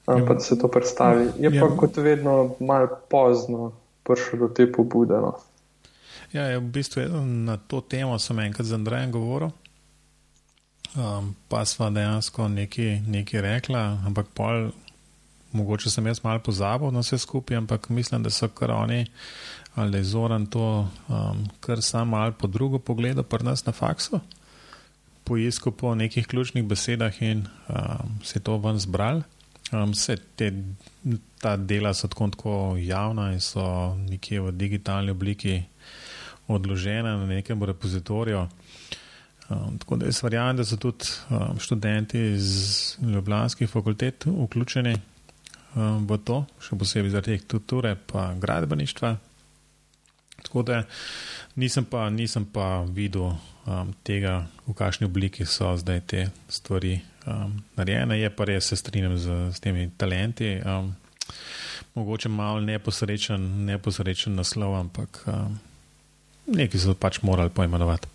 [0.06, 0.24] ja.
[0.28, 1.26] pa da se to predstavi.
[1.38, 1.60] Je ja.
[1.60, 3.72] pa kot vedno malo pozno
[4.02, 5.14] prišlo do te pobude.
[5.14, 5.34] No.
[6.32, 9.50] Ja, je v bistvu na to temo sem enkrat z Andrejem govoril.
[10.96, 14.70] Um, pa sva dejansko nekaj, nekaj rekla, ampak pol,
[15.52, 19.06] mogoče sem jaz malo pozabil na vse skupaj, ampak mislim, da so kar oni
[19.74, 24.20] ali je Zoran to um, kar samo ali po drugo pogledal pri nas na faksu,
[25.24, 29.22] poiskal po nekih ključnih besedah in um, se to ven zbral.
[29.72, 30.52] Um, vse te,
[31.40, 35.62] ta dela so tako, tako javna in so nekje v digitalni obliki
[36.48, 38.48] odložena na nekem repozitoriju.
[39.48, 44.96] Um, tako da jaz verjamem, da so tudi um, študenti iz Ljubljanskih fakultet vključeni
[45.74, 49.16] v to, še posebej zaradi teh kulture in gradbeništva.
[50.42, 50.82] Tako da
[51.54, 53.32] nisem pa, nisem pa videl
[53.66, 58.18] um, tega, v kakšni obliki so zdaj te stvari um, narejene.
[58.18, 60.58] Je pa res, se strinjam z, z temi talenti.
[60.60, 60.92] Um,
[61.94, 65.60] mogoče malo neposrečen, neposrečen naslov, ampak um,
[66.52, 68.11] nekaj so pač morali poimenovati.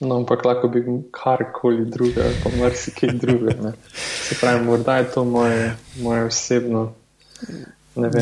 [0.00, 3.72] No, ampak lahko bi karkoli drugega, pa marsikaj drugega.
[3.96, 6.92] Se pravi, morda je to moje, moje osebno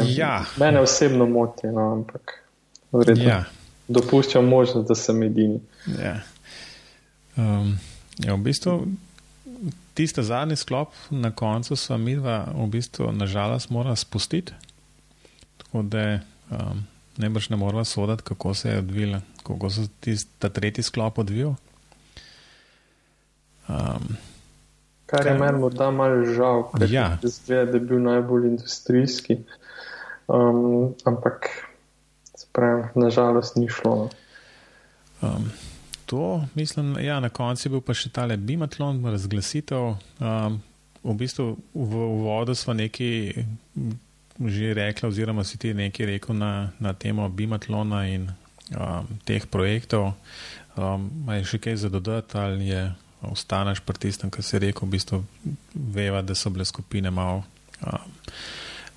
[0.06, 0.44] Ja.
[0.56, 2.40] Mene osebno moti, no, ampak.
[3.16, 3.44] Ja.
[3.88, 5.60] Dopuščam možnost, da sem edini.
[5.98, 6.20] Ja.
[7.36, 7.74] Um,
[8.22, 8.76] ja, v bistvu
[9.94, 14.54] tiste zadnji sklop na koncu sva mi dva, v bistvu, nažalost, mora spustiti.
[15.58, 16.06] Tako da
[16.50, 16.84] um,
[17.18, 21.18] ne boš ne morala soditi, kako se je odvila, kako se je ta tretji sklop
[21.18, 21.54] odvil.
[23.68, 24.16] Um,
[25.06, 27.18] Kar je meni morda malo žal, ker ja.
[27.22, 29.38] zgleda, da je bil najbolj industrijski.
[30.28, 31.48] Um, ampak,
[32.36, 33.94] sprem, nažalost, ni šlo.
[33.96, 34.10] No.
[35.22, 35.50] Um,
[36.06, 39.94] to, mislim, ja, na koncu je bil pa še tale bimatlon, razglasitev.
[40.20, 40.58] Um,
[41.04, 43.44] v bistvu v uvodu smo nekaj
[44.40, 48.26] že rekli, oziroma si ti nekaj rekel na, na temo bimatlona in
[48.74, 50.16] um, teh projektov.
[50.74, 52.82] Um, je še kaj za dodati ali je
[53.32, 55.24] ostaneš pri tistem, kar si rekel, v bistvu
[55.74, 57.44] veva, da so bile skupine malo
[57.80, 58.10] um,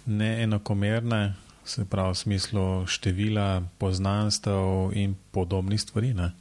[0.05, 6.13] neenakomerne, se pravi v smislu števila poznanstv in podobnih stvari.
[6.13, 6.32] Ne?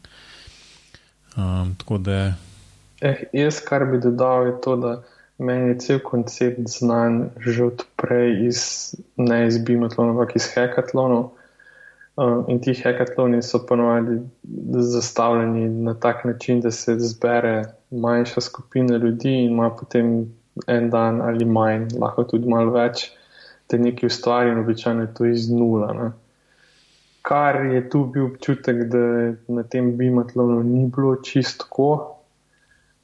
[1.36, 2.34] Um, tako da.
[3.00, 5.02] Eh, jaz, kar bi dodal, je to, da
[5.38, 8.60] meni je cel koncept znan že odprej iz
[9.16, 11.36] ne iz bimatlonov, ampak iz hekatlonov.
[12.16, 14.20] Um, in ti hekatloni so ponovadi
[14.72, 20.34] zastavljeni na tak način, da se zbere manjša skupina ljudi in ima potem
[20.66, 23.10] en dan ali manj, lahko tudi malo več,
[23.70, 25.92] da nekaj ustvari in običajno je to iz nula.
[25.92, 26.12] Ne
[27.26, 28.98] kar je tu bil občutek, da
[29.48, 31.66] na tem bimatlonu ni bilo čisto.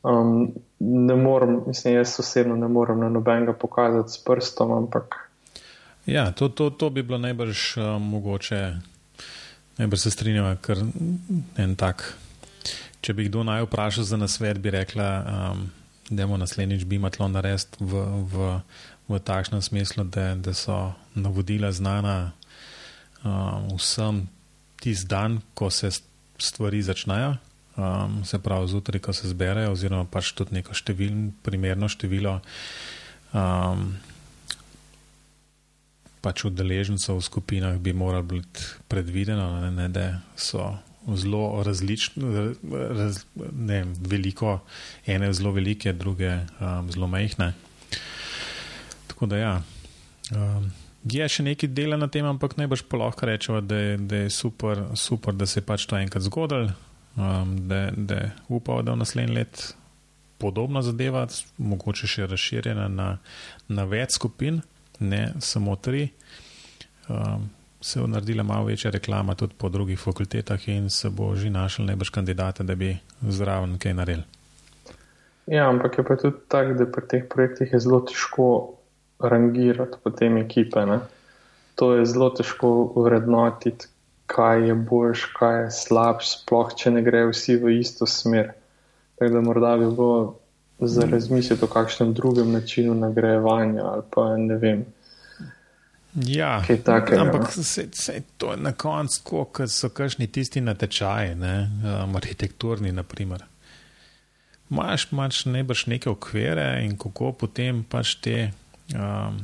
[0.02, 5.14] Um, ne morem, mislim, jaz osebno ne morem na nobenega pokazati s prstom, ampak.
[6.06, 8.62] Ja, to, to, to bi bilo najbrž uh, mogoče,
[9.78, 10.82] najbrž se strinjava, ker
[11.60, 12.04] en tak.
[13.02, 15.64] Če bi kdo naj vprašal za nasvet, bi rekla, um,
[16.10, 18.50] da bomo naslednjič bimatlon narediti v, v,
[19.08, 22.32] v takšnem smislu, da, da so navodila znana
[23.24, 24.26] um, vsem
[24.82, 25.90] tisti dan, ko se
[26.38, 27.34] stvari začnejo,
[27.76, 32.38] um, se pravi zjutraj, ko se zberejo, oziroma pač tudi neko števil, primerno število
[33.32, 33.92] um,
[36.22, 40.06] pač udeležencev v skupinah bi moralo biti predvideno, ne, ne, da
[40.38, 40.70] so
[41.18, 42.54] zelo različne,
[42.94, 44.60] raz, ne, veliko,
[45.06, 47.52] ene zelo velike, druge um, zelo majhne.
[49.06, 49.54] Tako da ja.
[50.30, 50.70] Um,
[51.02, 54.86] je še nekaj dela na tem, ampak najbrž pa lahko rečemo, da, da je super,
[54.94, 56.70] super, da se je pač to enkrat zgodil,
[57.16, 59.64] um, da, da upamo, da v naslednji let
[60.42, 61.26] podobna zadeva,
[61.58, 63.08] mogoče še razširjena na,
[63.70, 64.62] na več skupin,
[65.02, 66.08] ne samo tri.
[67.08, 67.50] Um,
[67.80, 71.84] se je naredila malo večja reklama tudi po drugih fakultetah in se bo že našel
[71.86, 74.24] najbrž kandidate, da bi zraven kaj naredili.
[75.46, 78.46] Ja, ampak je pa tudi tako, da pri teh projektih je zelo težko
[79.18, 80.86] rangirati potem ekipe.
[80.86, 81.00] Ne?
[81.74, 83.86] To je zelo težko vrednotiti,
[84.26, 88.52] kaj je boljš, kaj je slabš, sploh če ne grejo vsi v isto smer.
[89.18, 90.38] Tako da morda bi bilo
[90.86, 94.84] za razmisliti o kakšnem drugem načinu nagrajevanja ali pa ne vem.
[96.14, 101.70] Ja, take, ampak se, se, to je na koncu, kot so kakšni tisti natečaji, ne,
[101.80, 103.46] um, arhitekturni, naprimer.
[104.70, 108.52] Imáš pač najbrž neke okvire in kako potem pač te
[108.92, 109.40] um,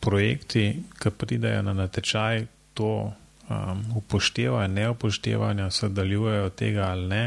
[0.00, 2.44] projekti, ki pridejo na natečaj,
[2.76, 3.12] to
[3.48, 7.24] um, upoštevajo, ne upoštevajo, sodelujejo tega ali ne.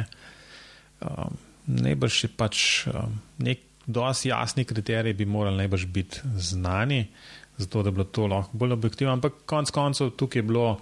[1.02, 1.38] Um,
[1.68, 7.08] najbrž je pač um, nek dosti jasni kriterij, bi morali najbrž biti znani,
[7.58, 9.14] zato da bi bilo to lahko bolj objektivno.
[9.14, 10.80] Ampak konec koncev tukaj je bilo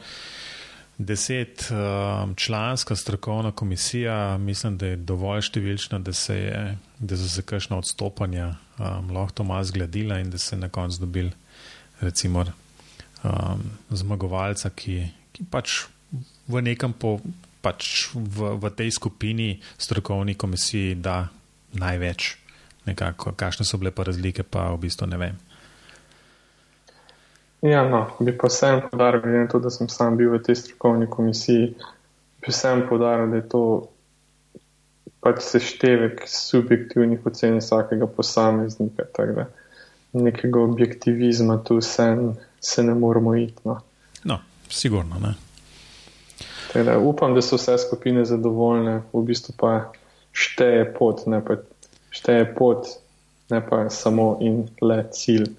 [0.98, 6.62] deset um, članska strokovna komisija, mislim, da je dovolj številčna, da, se je,
[7.00, 11.02] da so se kakšno odstopanja um, lahko to malo zgledila in da se na koncu
[11.02, 11.32] dobil
[12.02, 15.02] recimo um, zmagovalca, ki,
[15.34, 15.86] ki pač
[16.48, 17.18] v nekem po,
[17.62, 21.30] pač v, v tej skupini strokovni komisiji da
[21.78, 22.38] največ.
[22.86, 25.38] Nekako, kakšne so bile pa razlike, pa v bistvu ne vem.
[27.62, 30.57] Ja, no, bi pa sem podaril, glede na to, da sem sam bil v tej
[30.64, 31.76] strokovni komisiji,
[32.41, 33.64] bi sem podaril, da je to
[35.22, 39.05] pač seštevek subjektivnih ocen vsakega posameznika.
[39.14, 39.45] Da,
[40.18, 42.09] nekega objektivizma tu se,
[42.59, 43.62] se ne moramo iti.
[43.70, 43.78] No,
[44.26, 45.36] no sigurno ne.
[46.74, 49.91] Da, upam, da so vse skupine zadovoljne, v bistvu pa
[50.32, 51.57] šteje pot, ne pa
[52.09, 52.88] šteje pot,
[53.51, 55.49] ne pa samo in le cilj.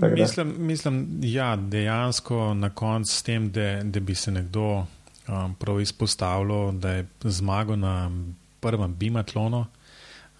[0.00, 4.86] Mislim, mislim, ja, dejansko na koncu s tem, da, da bi se nekdo
[5.28, 8.10] um, prav izpostavljal, da je zmagal na
[8.60, 9.66] prvem bimatlonu,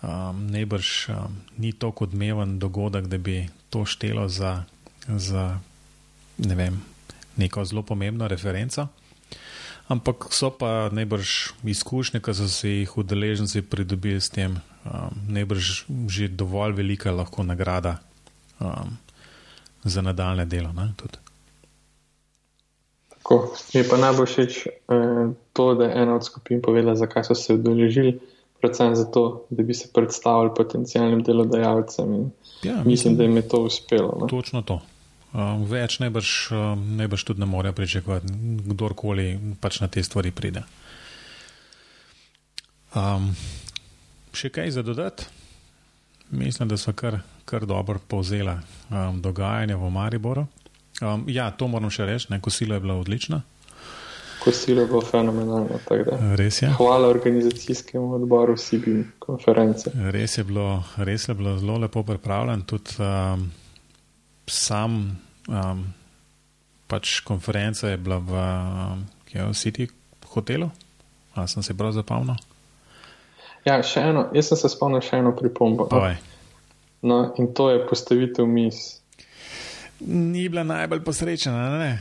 [0.02, 4.62] um, najbrž um, ni tako odmeven dogodek, da bi to štelo za,
[5.06, 5.58] za
[6.38, 6.82] ne vem,
[7.36, 8.86] neko zelo pomembno referenco.
[9.92, 15.84] Ampak so pa najbrž izkušnje, ki so se jih udeleženci pridobili s tem, um, najbrž
[16.08, 17.98] že dovolj velika lahko nagrada
[18.60, 18.96] um,
[19.84, 20.72] za nadaljne delo.
[20.72, 20.92] Ne,
[23.22, 27.34] Tako, mi pa najbolj všeč eh, to, da je ena od skupin povedala, zakaj so
[27.38, 28.16] se udeležili,
[28.60, 32.32] predvsem zato, da bi se predstavili potencijalnim delodajalcem.
[32.62, 34.18] Ja, mislim, mislim, da jim je to uspelo.
[34.20, 34.26] Ne?
[34.26, 34.80] Točno to.
[35.32, 38.34] Uh, več najbrž, uh, najbrž tudi ne more pričakovati,
[38.68, 40.66] kdorkoli pač na te stvari pride.
[42.92, 43.30] Um,
[44.36, 45.24] še kaj za dodati?
[46.36, 48.58] Mislim, da so kar, kar dobro povzela
[48.90, 50.46] um, dogajanje v Mariboru.
[51.00, 53.40] Um, ja, to moram še reči, kosilo je bilo odlično.
[54.42, 55.80] Kosilo je bilo fenomenalno.
[56.36, 56.68] Res je.
[56.76, 59.92] Hvala organizacijskemu odboru Sibi konference.
[60.12, 62.64] Res je bilo, res je bilo zelo lepo pripravljen.
[62.66, 63.46] Tudi, um,
[64.52, 65.16] sam,
[65.48, 65.82] um,
[66.86, 69.88] pač konferenca je bila v um, City
[70.34, 70.70] hotelu,
[71.34, 72.36] ali sem se prav zapomnil?
[73.64, 75.86] Ja, še eno, jaz sem se spomnil še eno pripombo.
[75.88, 76.02] No?
[77.08, 78.98] no, in to je postavitev mis.
[80.02, 81.92] Ni bila najbolj posrečena, ne?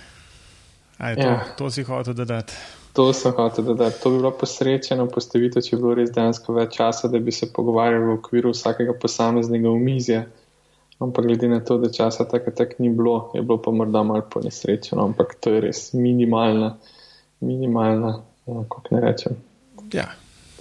[0.97, 1.41] Aj, to, ja.
[1.57, 2.57] to si hotel dodati.
[2.97, 4.01] To sem hotel dodati.
[4.03, 7.47] To bi bilo posrečeno postavitev, če bi bilo res dejansko več časa, da bi se
[7.53, 10.25] pogovarjali v okviru vsakega posameznega umizja.
[11.01, 14.21] Ampak glede na to, da časa tako tak ni bilo, je bilo pa morda malo
[14.21, 16.75] ponesrečeno, ampak to je res minimalna,
[17.41, 19.39] minimalna, ja, kako ne rečem.
[19.93, 20.11] Ja.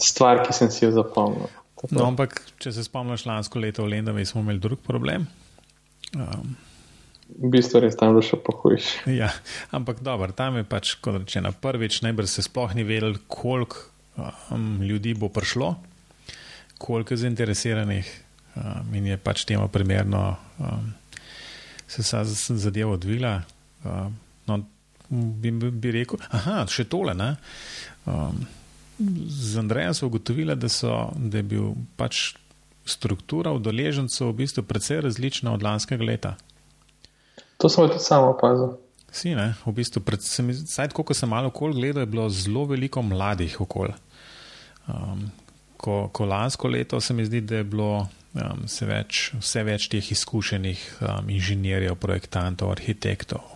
[0.01, 1.51] Stvar, ki sem si jo zapomnil.
[1.93, 5.27] No, ampak, če se spomniš, lansko leto v Lendavi smo imeli drug problem.
[6.17, 6.57] Um,
[7.37, 8.89] v bistvu res tam je še pohujš.
[9.21, 9.31] Ja,
[9.77, 13.87] ampak dobro, tam je pač, kot rečeno, prvič najbrž se sploh ni vedel, koliko
[14.53, 15.75] um, ljudi bo prišlo,
[16.81, 18.09] koliko je zainteresiranih
[18.61, 20.93] um, in je pač temu primerno um,
[21.91, 22.25] se
[22.57, 23.43] zadeva odvila.
[23.85, 24.61] Um, no,
[25.11, 27.17] bi, bi rekel, aha, še tole.
[28.07, 28.45] Um,
[29.27, 30.69] z Andrejem so ugotovili, da,
[31.17, 32.35] da je bil pač
[32.87, 36.37] struktura udeležencev v bistvu precej različna od lanskega leta.
[37.61, 38.77] To smo tudi samo opazili.
[39.13, 39.55] Si, ne?
[39.67, 40.53] V bistvu, predvsem,
[40.95, 43.91] ko sem malo okol gledal, je bilo zelo veliko mladih okol.
[44.87, 45.27] Um,
[45.81, 47.93] ko, ko lansko leto se mi zdi, da je bilo
[48.35, 53.47] um, več, vse več teh izkušenih um, inženirjev, projektantov, arhitektov.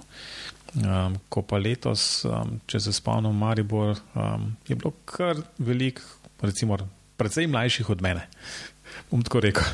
[0.74, 6.00] Um, ko pa letos, um, če se spomnim, Maribor, um, je bilo kar velik,
[6.42, 6.80] recimo,
[7.20, 8.24] predvsej mlajših od mene.
[9.10, 9.68] Bom tako rekel.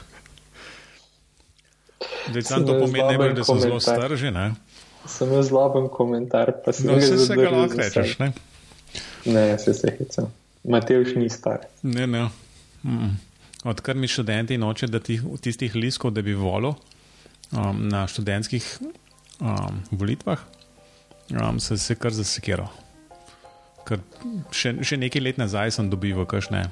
[2.30, 4.34] Zdaj, sam to pomeni, ne, da so zelo strži.
[5.08, 8.18] Sem jaz zloben komentar, pa se no, se ga lahko rečeš.
[8.20, 8.32] Ne,
[9.24, 10.28] ne se se hecam.
[10.64, 11.64] Matejš ni star.
[11.82, 12.28] Ne, ne.
[12.82, 13.16] Mm.
[13.64, 18.66] Odkar mi študenti noče, da ti v tistih liskov, da bi volil um, na študentskih
[18.80, 20.40] um, volitvah,
[21.32, 22.70] um, se je kar zasekiral.
[24.54, 26.62] Še, še nekaj let nazaj sem dobival kakšne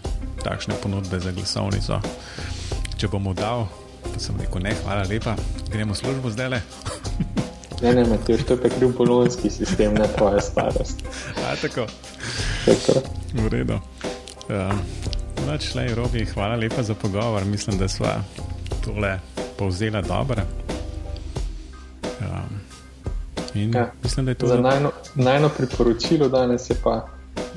[0.45, 1.99] takšne ponudbe za glasovnico.
[2.99, 3.67] Če bom dal,
[4.07, 5.37] pa sem rekel, ne, hvala lepa,
[5.73, 6.63] gremo v službo zdaj le.
[7.83, 11.03] ne, ne, Matej, to je pa kriv bolonski sistem, ne tvoja starost.
[11.37, 11.87] A, tako.
[12.65, 13.01] tako.
[13.35, 13.79] V redu.
[14.49, 14.81] Um,
[15.47, 17.45] Noč, le, Robi, hvala lepa za pogovor.
[17.45, 18.07] Mislim, da smo
[18.85, 19.19] tole
[19.59, 20.43] povzeli dobro.
[22.21, 22.61] Um,
[23.75, 23.93] ja.
[24.03, 26.69] Mislim, da je to za najno, najno priporočilo danes.
[26.85, 27.09] Pa,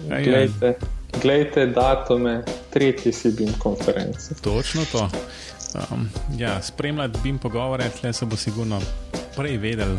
[0.08, 0.78] glejte,
[1.22, 4.36] glejte datume tretje Sibin konference.
[4.42, 5.10] Točno to.
[5.74, 8.82] Um, ja, spremljati bim pogovore, tle se bo sigurno
[9.36, 9.98] prej vedel,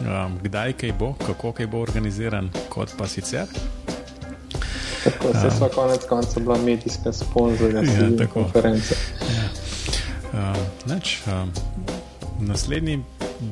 [0.00, 3.46] um, kdaj kaj bo, kako kaj bo organiziran, kot pa sicer.
[5.04, 8.94] Tako se um, konec konca bila medijska sponzorja ja, konference.
[9.20, 9.48] Ja.
[10.32, 11.52] Um, neč, um,
[12.40, 13.02] naslednji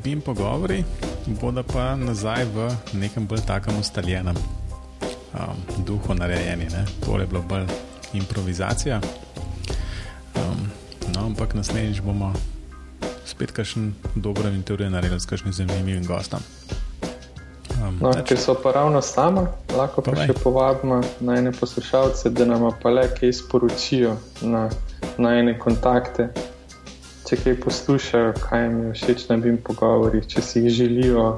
[0.04, 0.84] bim pogovori
[1.26, 6.64] bodo pa nazaj v nekem bolj takem ustaljenem um, duhu narejeni.
[6.70, 6.84] Ne?
[7.04, 7.66] To je bilo bolj
[8.12, 9.00] improvizacija.
[10.34, 10.70] Um,
[11.14, 12.32] no, ampak naslednjič bomo
[13.40, 16.40] spet kakšen dober intervju naredili s kakšnim zanimivim gostom.
[17.80, 22.34] Um, no, če so pa ravno sama, lahko pa, pa še povabimo na ene poslušalce,
[22.36, 24.66] da nam pa le kaj sporočijo na,
[25.16, 26.28] na ene kontakte.
[27.24, 31.28] Če kaj poslušajo, kaj jim je všeč na bim pogovorih, če si jih želijo,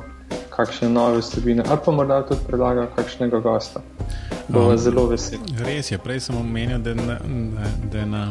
[0.50, 3.84] kakšne nove vsebine, ali pa morda tudi predlagajo kakšnega gosta.
[4.48, 5.55] Bomo um, zelo veseli.
[5.62, 7.20] Res je, prej sem omenil, da, da,
[7.92, 8.24] da na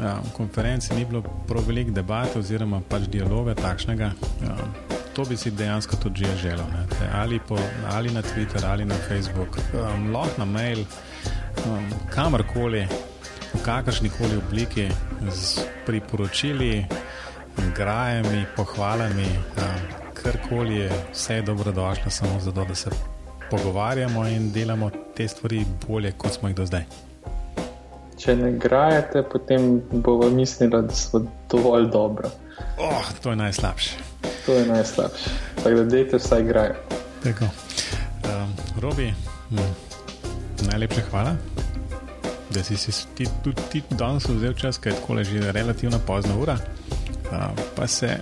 [0.00, 4.12] ja, konferenci ni bilo prav veliko debate oziroma pač dialoga takšnega.
[4.42, 4.56] Ja
[5.18, 6.66] to bi si dejansko tudi že želel.
[7.12, 7.58] Ali, po,
[7.90, 10.78] ali na Twitter, ali na Facebook, um, lahko na mail,
[11.66, 12.86] um, kamorkoli,
[13.54, 14.86] v kakršni koli obliki,
[15.30, 16.86] z priporočili,
[17.74, 19.82] grajami, pohvalami, um,
[20.14, 22.90] karkoli je, vse je dobrodošlo, samo zato, da se
[23.50, 27.07] pogovarjamo in delamo te stvari bolje, kot smo jih do zdaj.
[28.18, 32.30] Če ne grajete, potem bomo mislili, da smo dovolj dobro.
[32.78, 33.90] Oh, to je najslabše.
[34.46, 35.30] To je najslabše.
[35.62, 36.72] Tako da dejte vsaj graj.
[37.22, 37.44] Tako.
[37.44, 39.14] Um, Robi,
[39.50, 39.70] hm,
[40.70, 41.36] najlepša hvala,
[42.50, 46.34] da si si ti tudi ti danes vzel čas, ker je tako že relativno pozna
[46.38, 46.58] ura.
[47.30, 48.18] Uh, pa se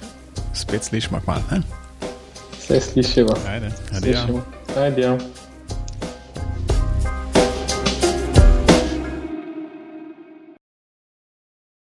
[0.55, 1.63] spet slišimo, hvala.
[2.59, 3.35] Vse slišimo.
[3.49, 4.43] Ajde, adijo.
[4.77, 5.19] Ajde.